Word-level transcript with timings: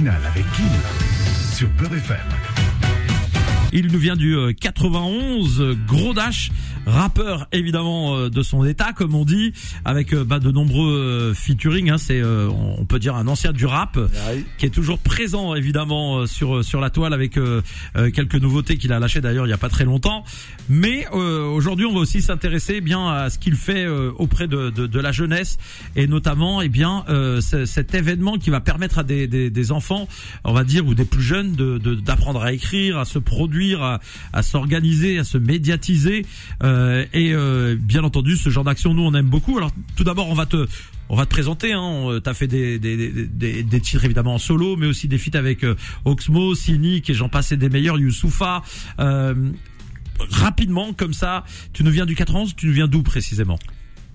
avec 0.00 0.50
Kim 0.52 0.66
sur 1.52 1.68
Beurre. 1.68 2.51
Il 3.72 3.86
nous 3.90 3.98
vient 3.98 4.16
du 4.16 4.36
euh, 4.36 4.52
91, 4.52 5.60
euh, 5.60 5.76
gros 5.86 6.12
dash, 6.14 6.50
rappeur 6.86 7.48
évidemment 7.52 8.16
euh, 8.16 8.28
de 8.30 8.42
son 8.42 8.64
état 8.64 8.92
comme 8.92 9.14
on 9.14 9.24
dit, 9.24 9.52
avec 9.84 10.12
euh, 10.12 10.24
bah, 10.24 10.38
de 10.38 10.50
nombreux 10.50 10.92
euh, 10.92 11.34
featuring. 11.34 11.90
Hein, 11.90 11.98
c'est 11.98 12.20
euh, 12.20 12.48
on 12.78 12.84
peut 12.84 12.98
dire 12.98 13.16
un 13.16 13.26
ancien 13.28 13.52
du 13.52 13.66
rap 13.66 13.98
qui 14.58 14.66
est 14.66 14.70
toujours 14.70 14.98
présent 14.98 15.54
évidemment 15.54 16.18
euh, 16.18 16.26
sur 16.26 16.64
sur 16.64 16.80
la 16.80 16.90
toile 16.90 17.12
avec 17.14 17.36
euh, 17.36 17.62
euh, 17.96 18.10
quelques 18.10 18.34
nouveautés 18.36 18.76
qu'il 18.76 18.92
a 18.92 18.98
lâchées 18.98 19.20
d'ailleurs 19.20 19.46
il 19.46 19.50
y 19.50 19.54
a 19.54 19.58
pas 19.58 19.68
très 19.70 19.84
longtemps. 19.84 20.24
Mais 20.68 21.06
euh, 21.14 21.46
aujourd'hui 21.46 21.86
on 21.86 21.92
va 21.94 22.00
aussi 22.00 22.20
s'intéresser 22.22 22.74
eh 22.76 22.80
bien 22.80 23.08
à 23.08 23.30
ce 23.30 23.38
qu'il 23.38 23.54
fait 23.56 23.84
euh, 23.84 24.10
auprès 24.18 24.48
de, 24.48 24.70
de, 24.70 24.86
de 24.86 25.00
la 25.00 25.12
jeunesse 25.12 25.58
et 25.96 26.06
notamment 26.06 26.60
eh 26.62 26.68
bien 26.68 27.04
euh, 27.08 27.40
cet 27.40 27.94
événement 27.94 28.36
qui 28.38 28.50
va 28.50 28.60
permettre 28.60 28.98
à 28.98 29.02
des, 29.02 29.26
des, 29.26 29.50
des 29.50 29.72
enfants, 29.72 30.06
on 30.44 30.52
va 30.52 30.64
dire 30.64 30.86
ou 30.86 30.94
des 30.94 31.04
plus 31.04 31.22
jeunes 31.22 31.52
de 31.54 31.78
de- 31.78 31.94
d'apprendre 31.94 32.42
à 32.42 32.52
écrire, 32.52 32.98
à 32.98 33.04
se 33.04 33.18
produire, 33.18 33.61
à, 33.80 34.42
s'organiser, 34.42 35.18
à 35.18 35.24
se 35.24 35.38
médiatiser 35.38 36.26
euh, 36.62 37.04
et 37.12 37.32
euh, 37.32 37.76
bien 37.78 38.04
entendu 38.04 38.36
ce 38.36 38.50
genre 38.50 38.64
d'action 38.64 38.94
nous 38.94 39.02
on 39.02 39.14
aime 39.14 39.28
beaucoup. 39.28 39.56
Alors 39.58 39.70
tout 39.96 40.04
d'abord 40.04 40.28
on 40.28 40.34
va 40.34 40.46
te 40.46 40.66
présenter. 41.28 41.72
Hein. 41.72 42.20
T'as 42.22 42.34
fait 42.34 42.46
des, 42.48 43.80
titres 43.82 44.04
évidemment 44.04 44.34
en 44.34 44.38
solo, 44.38 44.76
mais 44.76 44.86
aussi 44.86 45.08
des 45.08 45.18
feats 45.18 45.38
avec 45.38 45.64
euh, 45.64 45.74
Oxmo, 46.04 46.54
Cynic 46.54 47.08
et 47.10 47.14
j'en 47.14 47.28
passais 47.28 47.56
des 47.56 47.68
meilleurs, 47.68 47.98
Youssoufa. 47.98 48.62
Euh, 48.98 49.34
rapidement 50.30 50.92
comme 50.92 51.14
ça, 51.14 51.44
tu 51.72 51.84
nous 51.84 51.90
viens 51.90 52.06
du 52.06 52.14
91, 52.14 52.54
tu 52.56 52.66
nous 52.66 52.72
viens 52.72 52.88
d'où 52.88 53.02
précisément? 53.02 53.58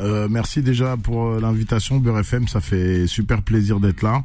Euh, 0.01 0.27
merci 0.29 0.61
déjà 0.61 0.95
pour 0.95 1.25
euh, 1.25 1.39
l'invitation 1.41 1.97
Beurre 1.97 2.23
ça 2.47 2.61
fait 2.61 3.07
super 3.07 3.41
plaisir 3.41 3.79
d'être 3.79 4.03
là. 4.03 4.23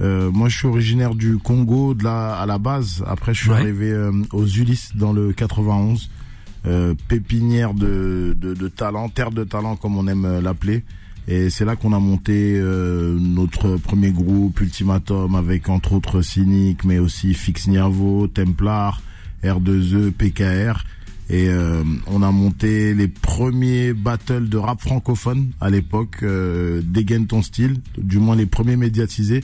Euh, 0.00 0.30
moi, 0.30 0.48
je 0.48 0.56
suis 0.58 0.66
originaire 0.66 1.14
du 1.14 1.38
Congo, 1.38 1.94
de 1.94 2.04
la 2.04 2.34
à 2.36 2.46
la 2.46 2.58
base. 2.58 3.04
Après, 3.06 3.32
je 3.34 3.40
suis 3.42 3.50
Ouais. 3.50 3.56
arrivé 3.56 3.90
euh, 3.92 4.10
aux 4.32 4.46
Ulysses 4.46 4.90
dans 4.96 5.12
le 5.12 5.32
91, 5.32 6.10
euh, 6.66 6.94
pépinière 7.08 7.74
de, 7.74 8.36
de 8.40 8.54
de 8.54 8.68
talent, 8.68 9.08
terre 9.08 9.30
de 9.30 9.44
talent 9.44 9.76
comme 9.76 9.96
on 9.96 10.06
aime 10.08 10.24
euh, 10.24 10.40
l'appeler. 10.40 10.82
Et 11.28 11.48
c'est 11.48 11.64
là 11.64 11.74
qu'on 11.76 11.92
a 11.94 11.98
monté 12.00 12.54
euh, 12.56 13.16
notre 13.18 13.76
premier 13.76 14.10
groupe 14.10 14.60
Ultimatum 14.60 15.34
avec 15.36 15.68
entre 15.70 15.92
autres 15.94 16.20
Cynic, 16.22 16.84
mais 16.84 16.98
aussi 16.98 17.32
Fix 17.32 17.66
Niavo, 17.68 18.26
Templar, 18.26 19.00
R2E, 19.42 20.10
PKR. 20.10 20.84
Et 21.30 21.48
euh, 21.48 21.82
on 22.08 22.22
a 22.22 22.30
monté 22.30 22.92
les 22.92 23.08
premiers 23.08 23.94
battles 23.94 24.50
de 24.50 24.58
rap 24.58 24.82
francophone 24.82 25.52
à 25.62 25.70
l'époque, 25.70 26.18
euh, 26.22 26.82
dégaine 26.84 27.26
ton 27.26 27.40
style, 27.40 27.76
du 27.96 28.18
moins 28.18 28.36
les 28.36 28.44
premiers 28.44 28.76
médiatisés. 28.76 29.42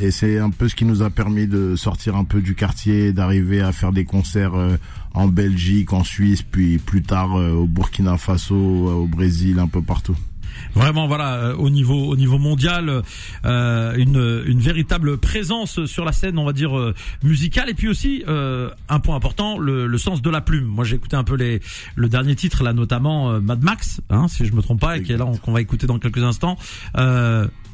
Et 0.00 0.10
c'est 0.10 0.38
un 0.38 0.48
peu 0.50 0.66
ce 0.68 0.74
qui 0.74 0.86
nous 0.86 1.02
a 1.02 1.10
permis 1.10 1.46
de 1.46 1.76
sortir 1.76 2.16
un 2.16 2.24
peu 2.24 2.40
du 2.40 2.54
quartier, 2.54 3.12
d'arriver 3.12 3.60
à 3.60 3.70
faire 3.72 3.92
des 3.92 4.04
concerts 4.04 4.54
euh, 4.54 4.76
en 5.12 5.28
Belgique, 5.28 5.92
en 5.92 6.04
Suisse, 6.04 6.42
puis 6.42 6.78
plus 6.78 7.02
tard 7.02 7.36
euh, 7.38 7.50
au 7.52 7.66
Burkina 7.66 8.16
Faso, 8.16 8.54
euh, 8.54 8.92
au 8.94 9.06
Brésil, 9.06 9.58
un 9.58 9.68
peu 9.68 9.82
partout. 9.82 10.16
Vraiment, 10.74 11.06
voilà, 11.06 11.54
au 11.56 11.70
niveau 11.70 11.94
au 12.08 12.16
niveau 12.16 12.38
mondial, 12.38 13.02
euh, 13.44 13.94
une 13.96 14.42
une 14.46 14.58
véritable 14.60 15.16
présence 15.18 15.84
sur 15.86 16.04
la 16.04 16.12
scène, 16.12 16.38
on 16.38 16.44
va 16.44 16.52
dire 16.52 16.72
musicale, 17.22 17.70
et 17.70 17.74
puis 17.74 17.88
aussi 17.88 18.24
euh, 18.28 18.68
un 18.88 19.00
point 19.00 19.16
important, 19.16 19.58
le, 19.58 19.86
le 19.86 19.98
sens 19.98 20.22
de 20.22 20.30
la 20.30 20.40
plume. 20.40 20.64
Moi, 20.66 20.84
j'ai 20.84 20.96
écouté 20.96 21.16
un 21.16 21.24
peu 21.24 21.34
les 21.36 21.60
le 21.94 22.08
dernier 22.08 22.34
titre 22.36 22.62
là, 22.64 22.72
notamment 22.72 23.30
euh, 23.32 23.40
Mad 23.40 23.62
Max, 23.62 24.00
hein, 24.10 24.28
si 24.28 24.44
je 24.44 24.52
me 24.52 24.60
trompe 24.62 24.80
pas, 24.80 24.96
et 24.98 25.02
qui 25.02 25.12
est 25.12 25.16
là 25.18 25.24
on- 25.26 25.36
qu'on 25.36 25.52
va 25.52 25.60
écouter 25.60 25.86
dans 25.86 25.98
quelques 25.98 26.22
instants. 26.22 26.56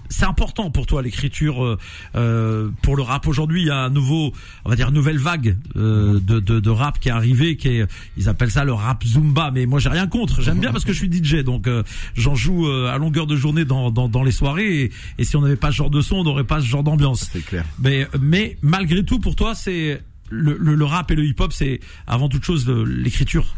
C'est 0.09 0.25
important 0.25 0.71
pour 0.71 0.87
toi 0.87 1.03
l'écriture 1.03 1.65
euh, 1.65 1.79
euh, 2.15 2.71
pour 2.83 2.97
le 2.97 3.03
rap 3.03 3.27
aujourd'hui. 3.27 3.63
Il 3.63 3.67
y 3.67 3.71
a 3.71 3.85
un 3.85 3.91
nouveau, 3.91 4.33
on 4.65 4.71
va 4.71 4.77
dire, 4.77 4.91
nouvelle 4.93 5.19
vague 5.19 5.57
euh, 5.77 6.21
de, 6.21 6.41
de, 6.41 6.61
de 6.61 6.71
rap 6.71 6.99
qui 6.99 7.09
est 7.09 7.13
arrivée, 7.13 7.57
qui 7.57 7.69
est, 7.69 7.87
ils 8.17 8.29
appellent 8.29 8.51
ça 8.51 8.65
le 8.65 8.73
rap 8.73 9.05
zumba. 9.05 9.51
Mais 9.53 9.67
moi, 9.67 9.79
j'ai 9.79 9.89
rien 9.89 10.07
contre. 10.07 10.43
J'aime 10.43 10.61
bien 10.61 10.73
parce 10.73 10.85
que 10.85 10.93
je 10.93 10.99
suis 10.99 11.13
DJ, 11.13 11.43
donc 11.45 11.67
euh, 11.67 11.83
j'en 12.17 12.35
joue 12.35 12.67
euh, 12.67 12.93
à 12.93 12.99
longueur 12.99 13.27
de 13.27 13.37
journée 13.37 13.65
dans, 13.65 13.91
dans, 13.91 14.09
dans 14.09 14.23
les 14.23 14.33
soirées. 14.33 14.83
Et, 14.85 14.93
et 15.19 15.25
si 15.25 15.37
on 15.37 15.41
n'avait 15.43 15.57
pas 15.57 15.71
ce 15.71 15.77
genre 15.77 15.91
de 15.91 16.01
son, 16.01 16.17
on 16.17 16.25
n'aurait 16.25 16.45
pas 16.45 16.61
ce 16.61 16.67
genre 16.67 16.83
d'ambiance. 16.83 17.29
C'est 17.33 17.45
clair. 17.45 17.65
Mais, 17.79 18.07
mais 18.21 18.57
malgré 18.63 19.05
tout, 19.05 19.19
pour 19.19 19.37
toi, 19.37 19.55
c'est 19.55 20.03
le, 20.31 20.57
le, 20.59 20.75
le 20.75 20.85
rap 20.85 21.11
et 21.11 21.15
le 21.15 21.25
hip-hop, 21.25 21.53
c'est 21.53 21.81
avant 22.07 22.29
toute 22.29 22.45
chose 22.45 22.69
l'écriture. 22.69 23.55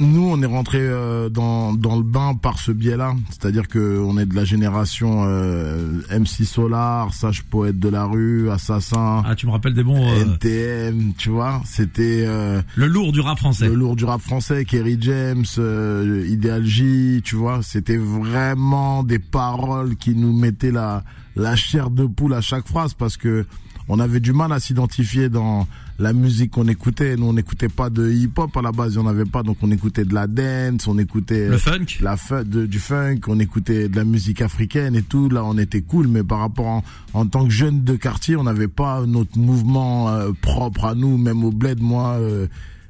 Nous, 0.00 0.22
on 0.30 0.40
est 0.40 0.46
rentré 0.46 0.78
euh, 0.80 1.28
dans 1.28 1.72
dans 1.72 1.96
le 1.96 2.04
bain 2.04 2.34
par 2.34 2.60
ce 2.60 2.70
biais-là, 2.70 3.14
c'est-à-dire 3.30 3.66
que 3.66 3.98
on 4.00 4.16
est 4.16 4.26
de 4.26 4.34
la 4.36 4.44
génération 4.44 5.24
euh, 5.26 6.00
MC 6.16 6.44
Solar, 6.44 7.12
Sage 7.12 7.42
Poète 7.42 7.80
de 7.80 7.88
la 7.88 8.04
rue, 8.04 8.48
Assassin, 8.48 9.24
Ah, 9.26 9.34
tu 9.34 9.46
me 9.46 9.50
rappelles 9.50 9.74
des 9.74 9.82
bons. 9.82 10.00
euh, 10.00 10.24
NTM, 10.24 11.14
tu 11.18 11.30
vois, 11.30 11.62
c'était 11.64 12.22
euh, 12.26 12.62
le 12.76 12.86
lourd 12.86 13.10
du 13.10 13.20
rap 13.20 13.38
français. 13.38 13.66
le 13.68 13.74
lourd 13.74 13.96
du 13.96 14.04
rap 14.04 14.20
français, 14.20 14.64
Kerry 14.64 14.98
James, 15.00 15.44
euh, 15.58 16.24
Ideal 16.28 16.64
J, 16.64 17.20
tu 17.24 17.34
vois, 17.34 17.60
c'était 17.62 17.96
vraiment 17.96 19.02
des 19.02 19.18
paroles 19.18 19.96
qui 19.96 20.14
nous 20.14 20.32
mettaient 20.32 20.70
la 20.72 21.02
la 21.34 21.56
chair 21.56 21.90
de 21.90 22.04
poule 22.06 22.34
à 22.34 22.40
chaque 22.40 22.66
phrase 22.68 22.94
parce 22.94 23.16
que 23.16 23.46
on 23.88 23.98
avait 23.98 24.20
du 24.20 24.32
mal 24.32 24.52
à 24.52 24.60
s'identifier 24.60 25.28
dans 25.28 25.66
la 25.98 26.12
musique 26.12 26.52
qu'on 26.52 26.68
écoutait. 26.68 27.16
Nous, 27.16 27.26
on 27.26 27.32
n'écoutait 27.32 27.68
pas 27.68 27.90
de 27.90 28.10
hip-hop 28.10 28.56
à 28.56 28.62
la 28.62 28.70
base, 28.72 28.94
il 28.94 28.98
n'y 29.00 29.04
en 29.04 29.08
avait 29.08 29.24
pas, 29.24 29.42
donc 29.42 29.56
on 29.62 29.70
écoutait 29.70 30.04
de 30.04 30.14
la 30.14 30.26
dance, 30.26 30.86
on 30.86 30.96
écoutait 30.98 31.48
Le 31.48 31.58
funk. 31.58 31.86
la 32.00 32.16
fu- 32.16 32.44
de- 32.44 32.66
du 32.66 32.78
funk, 32.78 33.20
on 33.26 33.38
écoutait 33.40 33.88
de 33.88 33.96
la 33.96 34.04
musique 34.04 34.40
africaine 34.42 34.94
et 34.94 35.02
tout. 35.02 35.28
Là, 35.28 35.44
on 35.44 35.58
était 35.58 35.82
cool, 35.82 36.06
mais 36.06 36.22
par 36.22 36.38
rapport 36.38 36.66
en, 36.66 36.84
en 37.14 37.26
tant 37.26 37.44
que 37.44 37.50
jeune 37.50 37.82
de 37.82 37.96
quartier, 37.96 38.36
on 38.36 38.44
n'avait 38.44 38.68
pas 38.68 39.04
notre 39.06 39.38
mouvement 39.38 40.08
euh, 40.10 40.30
propre 40.40 40.84
à 40.84 40.94
nous. 40.94 41.16
Même 41.18 41.42
au 41.44 41.50
bled, 41.50 41.80
moi, 41.80 42.16
euh, 42.20 42.46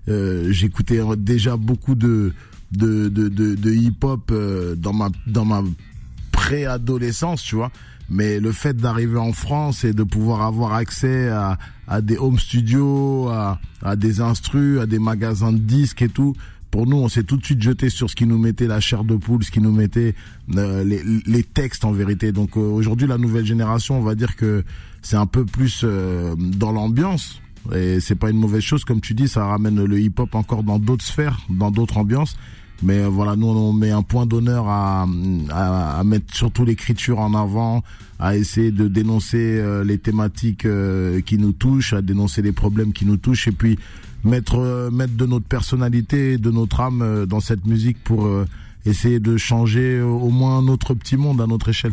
euh, 0.08 0.48
j'écoutais 0.52 1.00
déjà 1.16 1.56
beaucoup 1.56 1.94
de 1.94 2.32
de 2.72 3.08
de, 3.08 3.28
de, 3.28 3.54
de 3.54 3.70
hip-hop 3.72 4.30
dans 4.76 4.92
ma 4.92 5.08
dans 5.26 5.46
ma 5.46 5.62
préadolescence, 6.48 7.42
tu 7.42 7.56
vois. 7.56 7.70
Mais 8.08 8.40
le 8.40 8.52
fait 8.52 8.74
d'arriver 8.74 9.18
en 9.18 9.32
France 9.32 9.84
et 9.84 9.92
de 9.92 10.02
pouvoir 10.02 10.40
avoir 10.42 10.72
accès 10.72 11.28
à, 11.28 11.58
à 11.86 12.00
des 12.00 12.16
home 12.16 12.38
studios, 12.38 13.28
à, 13.28 13.60
à 13.82 13.96
des 13.96 14.22
instrus, 14.22 14.80
à 14.80 14.86
des 14.86 14.98
magasins 14.98 15.52
de 15.52 15.58
disques 15.58 16.00
et 16.00 16.08
tout, 16.08 16.34
pour 16.70 16.86
nous, 16.86 16.96
on 16.96 17.08
s'est 17.08 17.24
tout 17.24 17.36
de 17.36 17.44
suite 17.44 17.62
jeté 17.62 17.90
sur 17.90 18.08
ce 18.08 18.16
qui 18.16 18.26
nous 18.26 18.38
mettait 18.38 18.66
la 18.66 18.80
chair 18.80 19.04
de 19.04 19.16
poule, 19.16 19.44
ce 19.44 19.50
qui 19.50 19.60
nous 19.60 19.72
mettait 19.72 20.14
euh, 20.56 20.84
les, 20.84 21.02
les 21.26 21.42
textes 21.42 21.84
en 21.84 21.92
vérité. 21.92 22.32
Donc 22.32 22.56
euh, 22.56 22.60
aujourd'hui, 22.60 23.06
la 23.06 23.18
nouvelle 23.18 23.44
génération, 23.44 23.98
on 23.98 24.02
va 24.02 24.14
dire 24.14 24.36
que 24.36 24.64
c'est 25.02 25.16
un 25.16 25.26
peu 25.26 25.44
plus 25.44 25.82
euh, 25.84 26.34
dans 26.36 26.72
l'ambiance. 26.72 27.42
Et 27.74 28.00
c'est 28.00 28.14
pas 28.14 28.30
une 28.30 28.38
mauvaise 28.38 28.62
chose, 28.62 28.84
comme 28.84 29.02
tu 29.02 29.12
dis, 29.12 29.28
ça 29.28 29.44
ramène 29.44 29.84
le 29.84 30.00
hip-hop 30.00 30.34
encore 30.34 30.62
dans 30.62 30.78
d'autres 30.78 31.04
sphères, 31.04 31.40
dans 31.50 31.70
d'autres 31.70 31.98
ambiances. 31.98 32.36
Mais 32.82 32.98
euh, 32.98 33.08
voilà, 33.08 33.36
nous 33.36 33.48
on 33.48 33.72
met 33.72 33.90
un 33.90 34.02
point 34.02 34.26
d'honneur 34.26 34.68
à, 34.68 35.06
à, 35.50 35.98
à 35.98 36.04
mettre 36.04 36.34
surtout 36.34 36.64
l'écriture 36.64 37.18
en 37.18 37.34
avant, 37.34 37.82
à 38.18 38.36
essayer 38.36 38.70
de 38.70 38.88
dénoncer 38.88 39.36
euh, 39.38 39.84
les 39.84 39.98
thématiques 39.98 40.64
euh, 40.64 41.20
qui 41.20 41.38
nous 41.38 41.52
touchent, 41.52 41.92
à 41.92 42.02
dénoncer 42.02 42.42
les 42.42 42.52
problèmes 42.52 42.92
qui 42.92 43.04
nous 43.04 43.16
touchent, 43.16 43.48
et 43.48 43.52
puis 43.52 43.78
mettre 44.24 44.90
mettre 44.92 45.14
de 45.14 45.26
notre 45.26 45.46
personnalité, 45.46 46.38
de 46.38 46.50
notre 46.50 46.80
âme 46.80 47.26
dans 47.26 47.40
cette 47.40 47.66
musique 47.66 48.02
pour 48.02 48.28
essayer 48.84 49.20
de 49.20 49.36
changer 49.36 50.00
au 50.00 50.30
moins 50.30 50.60
notre 50.60 50.94
petit 50.94 51.16
monde 51.16 51.40
à 51.40 51.46
notre 51.46 51.68
échelle. 51.68 51.92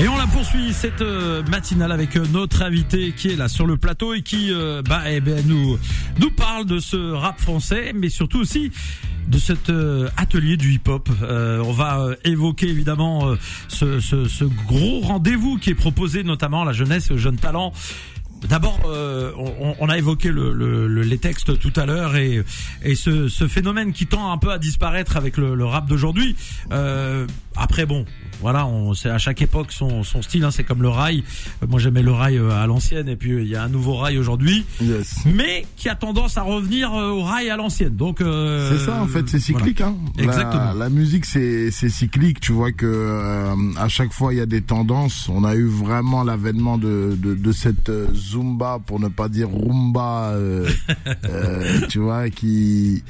Et 0.00 0.06
on 0.06 0.16
la 0.16 0.28
poursuit 0.28 0.72
cette 0.72 1.00
euh, 1.00 1.42
matinale 1.50 1.90
avec 1.90 2.16
euh, 2.16 2.24
notre 2.32 2.62
invité 2.62 3.12
qui 3.12 3.30
est 3.30 3.36
là 3.36 3.48
sur 3.48 3.66
le 3.66 3.76
plateau 3.76 4.14
et 4.14 4.22
qui 4.22 4.52
euh, 4.52 4.80
bah, 4.82 5.02
eh 5.10 5.20
ben, 5.20 5.44
nous 5.46 5.76
nous 6.20 6.30
parle 6.30 6.64
de 6.66 6.78
ce 6.78 7.12
rap 7.12 7.40
français, 7.40 7.92
mais 7.92 8.08
surtout 8.08 8.38
aussi 8.38 8.70
de 9.26 9.38
cet 9.38 9.70
atelier 10.16 10.56
du 10.56 10.72
hip-hop. 10.72 11.10
On 11.20 11.72
va 11.72 12.08
évoquer 12.24 12.68
évidemment 12.68 13.34
ce, 13.68 14.00
ce, 14.00 14.26
ce 14.26 14.44
gros 14.44 15.00
rendez-vous 15.00 15.58
qui 15.58 15.68
est 15.68 15.74
proposé 15.74 16.22
notamment 16.22 16.62
à 16.62 16.64
la 16.64 16.72
jeunesse 16.72 17.10
et 17.10 17.12
aux 17.12 17.18
jeunes 17.18 17.36
talents. 17.36 17.74
D'abord, 18.46 18.78
euh, 18.86 19.32
on, 19.80 19.88
a 19.88 19.98
évoqué 19.98 20.28
le, 20.30 20.52
le- 20.52 20.86
le- 20.86 21.02
les 21.02 21.18
textes 21.18 21.58
tout 21.58 21.72
à 21.76 21.86
l'heure 21.86 22.16
et, 22.16 22.44
ce, 22.94 23.28
phénomène 23.48 23.92
qui 23.92 24.06
tend 24.06 24.30
un 24.30 24.38
peu 24.38 24.52
à 24.52 24.58
disparaître 24.58 25.16
avec 25.16 25.36
le, 25.36 25.54
le 25.54 25.64
rap 25.64 25.86
d'aujourd'hui. 25.88 26.36
Euh, 26.72 27.26
après 27.58 27.86
bon, 27.86 28.04
voilà, 28.40 28.66
on 28.66 28.94
c'est 28.94 29.10
à 29.10 29.18
chaque 29.18 29.42
époque 29.42 29.72
son, 29.72 30.02
son 30.04 30.22
style. 30.22 30.44
Hein, 30.44 30.50
c'est 30.50 30.64
comme 30.64 30.82
le 30.82 30.88
rail. 30.88 31.24
Euh, 31.62 31.66
Moi 31.68 31.80
j'aimais 31.80 32.02
le 32.02 32.12
rail 32.12 32.36
euh, 32.38 32.50
à 32.52 32.66
l'ancienne 32.66 33.08
et 33.08 33.16
puis 33.16 33.32
euh, 33.32 33.42
il 33.42 33.48
y 33.48 33.56
a 33.56 33.62
un 33.64 33.68
nouveau 33.68 33.96
rail 33.96 34.16
aujourd'hui, 34.18 34.64
Yes. 34.80 35.16
mais 35.26 35.66
qui 35.76 35.88
a 35.88 35.94
tendance 35.94 36.36
à 36.38 36.42
revenir 36.42 36.92
au 36.92 37.22
rail 37.22 37.50
à 37.50 37.56
l'ancienne. 37.56 37.96
Donc 37.96 38.20
euh, 38.20 38.70
C'est 38.78 38.84
ça 38.86 39.02
en 39.02 39.06
fait, 39.06 39.28
c'est 39.28 39.40
cyclique. 39.40 39.80
Hein. 39.80 39.96
Exactement. 40.18 40.72
La, 40.74 40.88
musique 40.88 41.24
c'est 41.26 41.70
c'est 41.70 41.88
cyclique. 41.90 42.40
Tu 42.40 42.52
vois 42.52 42.72
que 42.72 42.86
euh, 42.86 43.54
à 43.76 43.88
chaque 43.88 44.12
fois 44.12 44.32
il 44.32 44.38
y 44.38 44.40
a 44.42 44.46
des 44.46 44.62
tendances. 44.62 45.28
On 45.28 45.44
a 45.44 45.54
eu 45.54 45.66
vraiment 45.66 46.22
l'avènement 46.24 46.78
de, 46.78 47.16
de 47.20 47.34
de 47.34 47.52
cette 47.52 47.90
zumba 48.14 48.78
pour 48.86 49.00
ne 49.00 49.08
pas 49.08 49.28
dire 49.28 49.48
rumba. 49.50 50.30
euh, 50.34 50.68
tu 51.88 51.98
vois 51.98 52.30
qui 52.30 53.02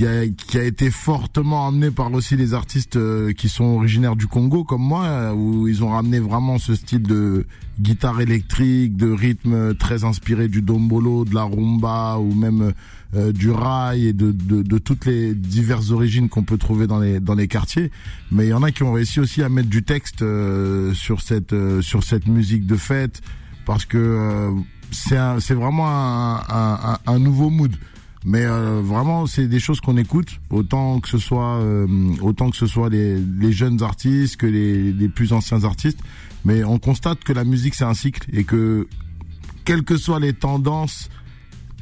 qui 0.00 0.06
a 0.06 0.26
qui 0.28 0.56
a 0.56 0.64
été 0.64 0.90
fortement 0.90 1.68
amené 1.68 1.90
par 1.90 2.10
aussi 2.14 2.34
les 2.34 2.54
artistes 2.54 2.96
euh, 2.96 3.34
qui 3.34 3.50
sont 3.50 3.64
originaires 3.64 4.16
du 4.16 4.28
Congo 4.28 4.64
comme 4.64 4.80
moi 4.80 5.04
euh, 5.04 5.32
où 5.34 5.68
ils 5.68 5.84
ont 5.84 5.90
ramené 5.90 6.20
vraiment 6.20 6.56
ce 6.56 6.74
style 6.74 7.02
de 7.02 7.44
guitare 7.78 8.22
électrique, 8.22 8.96
de 8.96 9.10
rythme 9.10 9.74
très 9.74 10.04
inspiré 10.04 10.48
du 10.48 10.62
dombolo, 10.62 11.26
de 11.26 11.34
la 11.34 11.42
rumba 11.42 12.16
ou 12.16 12.32
même 12.32 12.72
euh, 13.14 13.30
du 13.32 13.50
rail 13.50 14.06
et 14.06 14.12
de, 14.14 14.32
de, 14.32 14.62
de 14.62 14.78
toutes 14.78 15.04
les 15.04 15.34
diverses 15.34 15.90
origines 15.90 16.30
qu'on 16.30 16.44
peut 16.44 16.56
trouver 16.56 16.86
dans 16.86 16.98
les 16.98 17.20
dans 17.20 17.34
les 17.34 17.46
quartiers. 17.46 17.90
Mais 18.32 18.46
il 18.46 18.48
y 18.48 18.54
en 18.54 18.62
a 18.62 18.70
qui 18.70 18.82
ont 18.84 18.94
réussi 18.94 19.20
aussi 19.20 19.42
à 19.42 19.50
mettre 19.50 19.68
du 19.68 19.82
texte 19.82 20.22
euh, 20.22 20.94
sur 20.94 21.20
cette 21.20 21.52
euh, 21.52 21.82
sur 21.82 22.04
cette 22.04 22.26
musique 22.26 22.64
de 22.64 22.76
fête 22.76 23.20
parce 23.66 23.84
que 23.84 24.50
c'est 24.92 25.54
vraiment 25.54 25.88
un, 25.90 26.40
un, 26.48 26.98
un 27.06 27.18
nouveau 27.18 27.50
mood. 27.50 27.76
Mais 28.26 28.44
euh, 28.44 28.82
vraiment, 28.84 29.26
c'est 29.26 29.46
des 29.46 29.60
choses 29.60 29.80
qu'on 29.80 29.96
écoute, 29.96 30.40
autant 30.50 31.00
que 31.00 31.08
ce 31.08 31.16
soit 31.18 31.56
euh, 31.56 31.86
autant 32.20 32.50
que 32.50 32.56
ce 32.56 32.66
soit 32.66 32.90
les, 32.90 33.18
les 33.18 33.52
jeunes 33.52 33.82
artistes 33.82 34.36
que 34.36 34.46
les, 34.46 34.92
les 34.92 35.08
plus 35.08 35.32
anciens 35.32 35.64
artistes. 35.64 35.98
Mais 36.44 36.62
on 36.64 36.78
constate 36.78 37.20
que 37.24 37.32
la 37.32 37.44
musique 37.44 37.74
c'est 37.74 37.84
un 37.84 37.94
cycle 37.94 38.28
et 38.32 38.44
que 38.44 38.86
quelles 39.64 39.84
que 39.84 39.96
soient 39.96 40.20
les 40.20 40.32
tendances, 40.34 41.08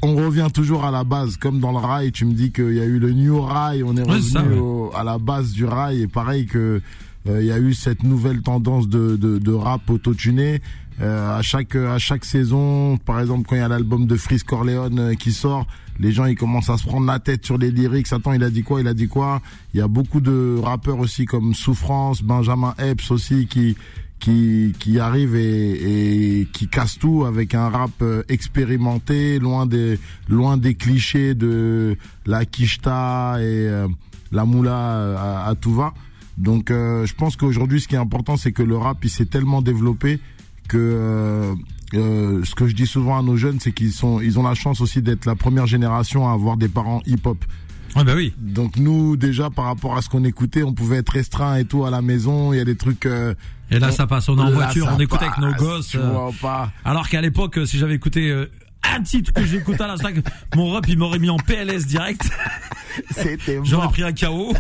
on 0.02 0.14
revient 0.14 0.48
toujours 0.54 0.84
à 0.84 0.92
la 0.92 1.02
base. 1.02 1.36
Comme 1.36 1.58
dans 1.58 1.72
le 1.72 1.78
rail, 1.78 2.12
tu 2.12 2.24
me 2.24 2.32
dis 2.34 2.52
qu'il 2.52 2.74
y 2.74 2.80
a 2.80 2.84
eu 2.84 3.00
le 3.00 3.10
new 3.12 3.40
rail, 3.40 3.82
on 3.82 3.96
est 3.96 4.02
revenu 4.02 4.22
c'est 4.22 4.30
ça, 4.34 4.44
ouais. 4.44 4.56
au- 4.58 4.92
à 4.94 5.02
la 5.02 5.18
base 5.18 5.50
du 5.52 5.64
rail. 5.64 6.02
Et 6.02 6.06
pareil 6.06 6.46
que 6.46 6.80
euh, 7.28 7.40
il 7.40 7.46
y 7.46 7.52
a 7.52 7.58
eu 7.58 7.74
cette 7.74 8.04
nouvelle 8.04 8.42
tendance 8.42 8.88
de, 8.88 9.16
de, 9.16 9.38
de 9.38 9.52
rap 9.52 9.90
autotuné. 9.90 10.60
Euh, 11.00 11.36
à 11.38 11.42
chaque 11.42 11.74
à 11.76 11.98
chaque 11.98 12.24
saison, 12.24 12.96
par 12.96 13.20
exemple 13.20 13.46
quand 13.48 13.54
il 13.56 13.60
y 13.60 13.62
a 13.62 13.68
l'album 13.68 14.06
de 14.06 14.16
Freeze 14.16 14.42
Corleone 14.44 14.98
euh, 14.98 15.14
qui 15.14 15.30
sort, 15.32 15.64
les 15.98 16.12
gens 16.12 16.26
ils 16.26 16.36
commencent 16.36 16.70
à 16.70 16.76
se 16.76 16.84
prendre 16.84 17.06
la 17.06 17.18
tête 17.18 17.44
sur 17.44 17.58
les 17.58 17.70
lyrics. 17.70 18.12
Attends, 18.12 18.32
il 18.32 18.42
a 18.42 18.50
dit 18.50 18.62
quoi 18.62 18.80
Il 18.80 18.88
a 18.88 18.94
dit 18.94 19.08
quoi? 19.08 19.40
Il 19.74 19.78
y 19.78 19.80
a 19.80 19.88
beaucoup 19.88 20.20
de 20.20 20.58
rappeurs 20.62 20.98
aussi 20.98 21.24
comme 21.24 21.54
Souffrance, 21.54 22.22
Benjamin 22.22 22.74
Epps 22.78 23.10
aussi 23.10 23.46
qui 23.46 23.76
qui 24.20 24.74
qui 24.78 24.98
arrivent 24.98 25.36
et, 25.36 26.40
et 26.40 26.46
qui 26.46 26.66
cassent 26.68 26.98
tout 26.98 27.24
avec 27.24 27.54
un 27.54 27.68
rap 27.68 27.90
euh, 28.02 28.22
expérimenté, 28.28 29.38
loin 29.38 29.66
des 29.66 29.98
loin 30.28 30.56
des 30.56 30.74
clichés 30.74 31.34
de 31.34 31.96
la 32.26 32.44
quicheta 32.44 33.36
et 33.38 33.42
euh, 33.44 33.86
la 34.32 34.44
moula 34.44 34.76
euh, 34.76 35.16
à, 35.16 35.48
à 35.48 35.54
tout 35.54 35.72
va. 35.72 35.94
Donc 36.36 36.70
euh, 36.70 37.06
je 37.06 37.14
pense 37.14 37.36
qu'aujourd'hui 37.36 37.80
ce 37.80 37.88
qui 37.88 37.94
est 37.94 37.98
important 37.98 38.36
c'est 38.36 38.52
que 38.52 38.62
le 38.62 38.76
rap 38.76 39.04
il 39.04 39.10
s'est 39.10 39.26
tellement 39.26 39.62
développé 39.62 40.20
que 40.68 40.78
euh, 40.78 41.54
euh, 41.94 42.44
ce 42.44 42.54
que 42.54 42.66
je 42.66 42.74
dis 42.74 42.86
souvent 42.86 43.18
à 43.18 43.22
nos 43.22 43.36
jeunes 43.36 43.60
c'est 43.60 43.72
qu'ils 43.72 43.92
sont 43.92 44.20
ils 44.20 44.38
ont 44.38 44.42
la 44.42 44.54
chance 44.54 44.80
aussi 44.80 45.00
d'être 45.00 45.24
la 45.24 45.34
première 45.34 45.66
génération 45.66 46.28
à 46.28 46.32
avoir 46.32 46.56
des 46.56 46.68
parents 46.68 47.00
hip-hop. 47.06 47.38
Ouais, 47.96 48.04
bah 48.04 48.12
oui. 48.14 48.34
Donc 48.38 48.76
nous 48.76 49.16
déjà 49.16 49.50
par 49.50 49.64
rapport 49.66 49.96
à 49.96 50.02
ce 50.02 50.08
qu'on 50.08 50.24
écoutait, 50.24 50.62
on 50.62 50.74
pouvait 50.74 50.98
être 50.98 51.10
restreint 51.10 51.56
et 51.56 51.64
tout 51.64 51.84
à 51.84 51.90
la 51.90 52.02
maison, 52.02 52.52
il 52.52 52.58
y 52.58 52.60
a 52.60 52.64
des 52.64 52.76
trucs 52.76 53.06
euh, 53.06 53.34
Et 53.70 53.78
là, 53.78 53.90
ça 53.90 54.06
passe. 54.06 54.28
On 54.28 54.38
est 54.38 54.42
en 54.42 54.50
voiture, 54.50 54.88
on 54.94 55.00
écoute 55.00 55.22
avec 55.22 55.38
nos 55.38 55.52
gosses. 55.54 55.88
Tu 55.88 55.98
euh, 55.98 56.10
vois 56.10 56.32
pas. 56.40 56.70
Alors 56.84 57.08
qu'à 57.08 57.20
l'époque, 57.20 57.58
euh, 57.58 57.66
si 57.66 57.78
j'avais 57.78 57.94
écouté 57.94 58.46
un 58.82 59.02
titre 59.02 59.32
que 59.32 59.44
j'écoutais 59.44 59.82
à 59.82 59.88
l'instant, 59.88 60.08
mon 60.54 60.70
rap, 60.70 60.86
il 60.88 60.98
m'aurait 60.98 61.18
mis 61.18 61.30
en 61.30 61.38
PLS 61.38 61.86
direct. 61.86 62.22
C'était 63.10 63.60
J'aurais 63.64 63.88
pris 63.88 64.02
un 64.02 64.12
KO. 64.12 64.54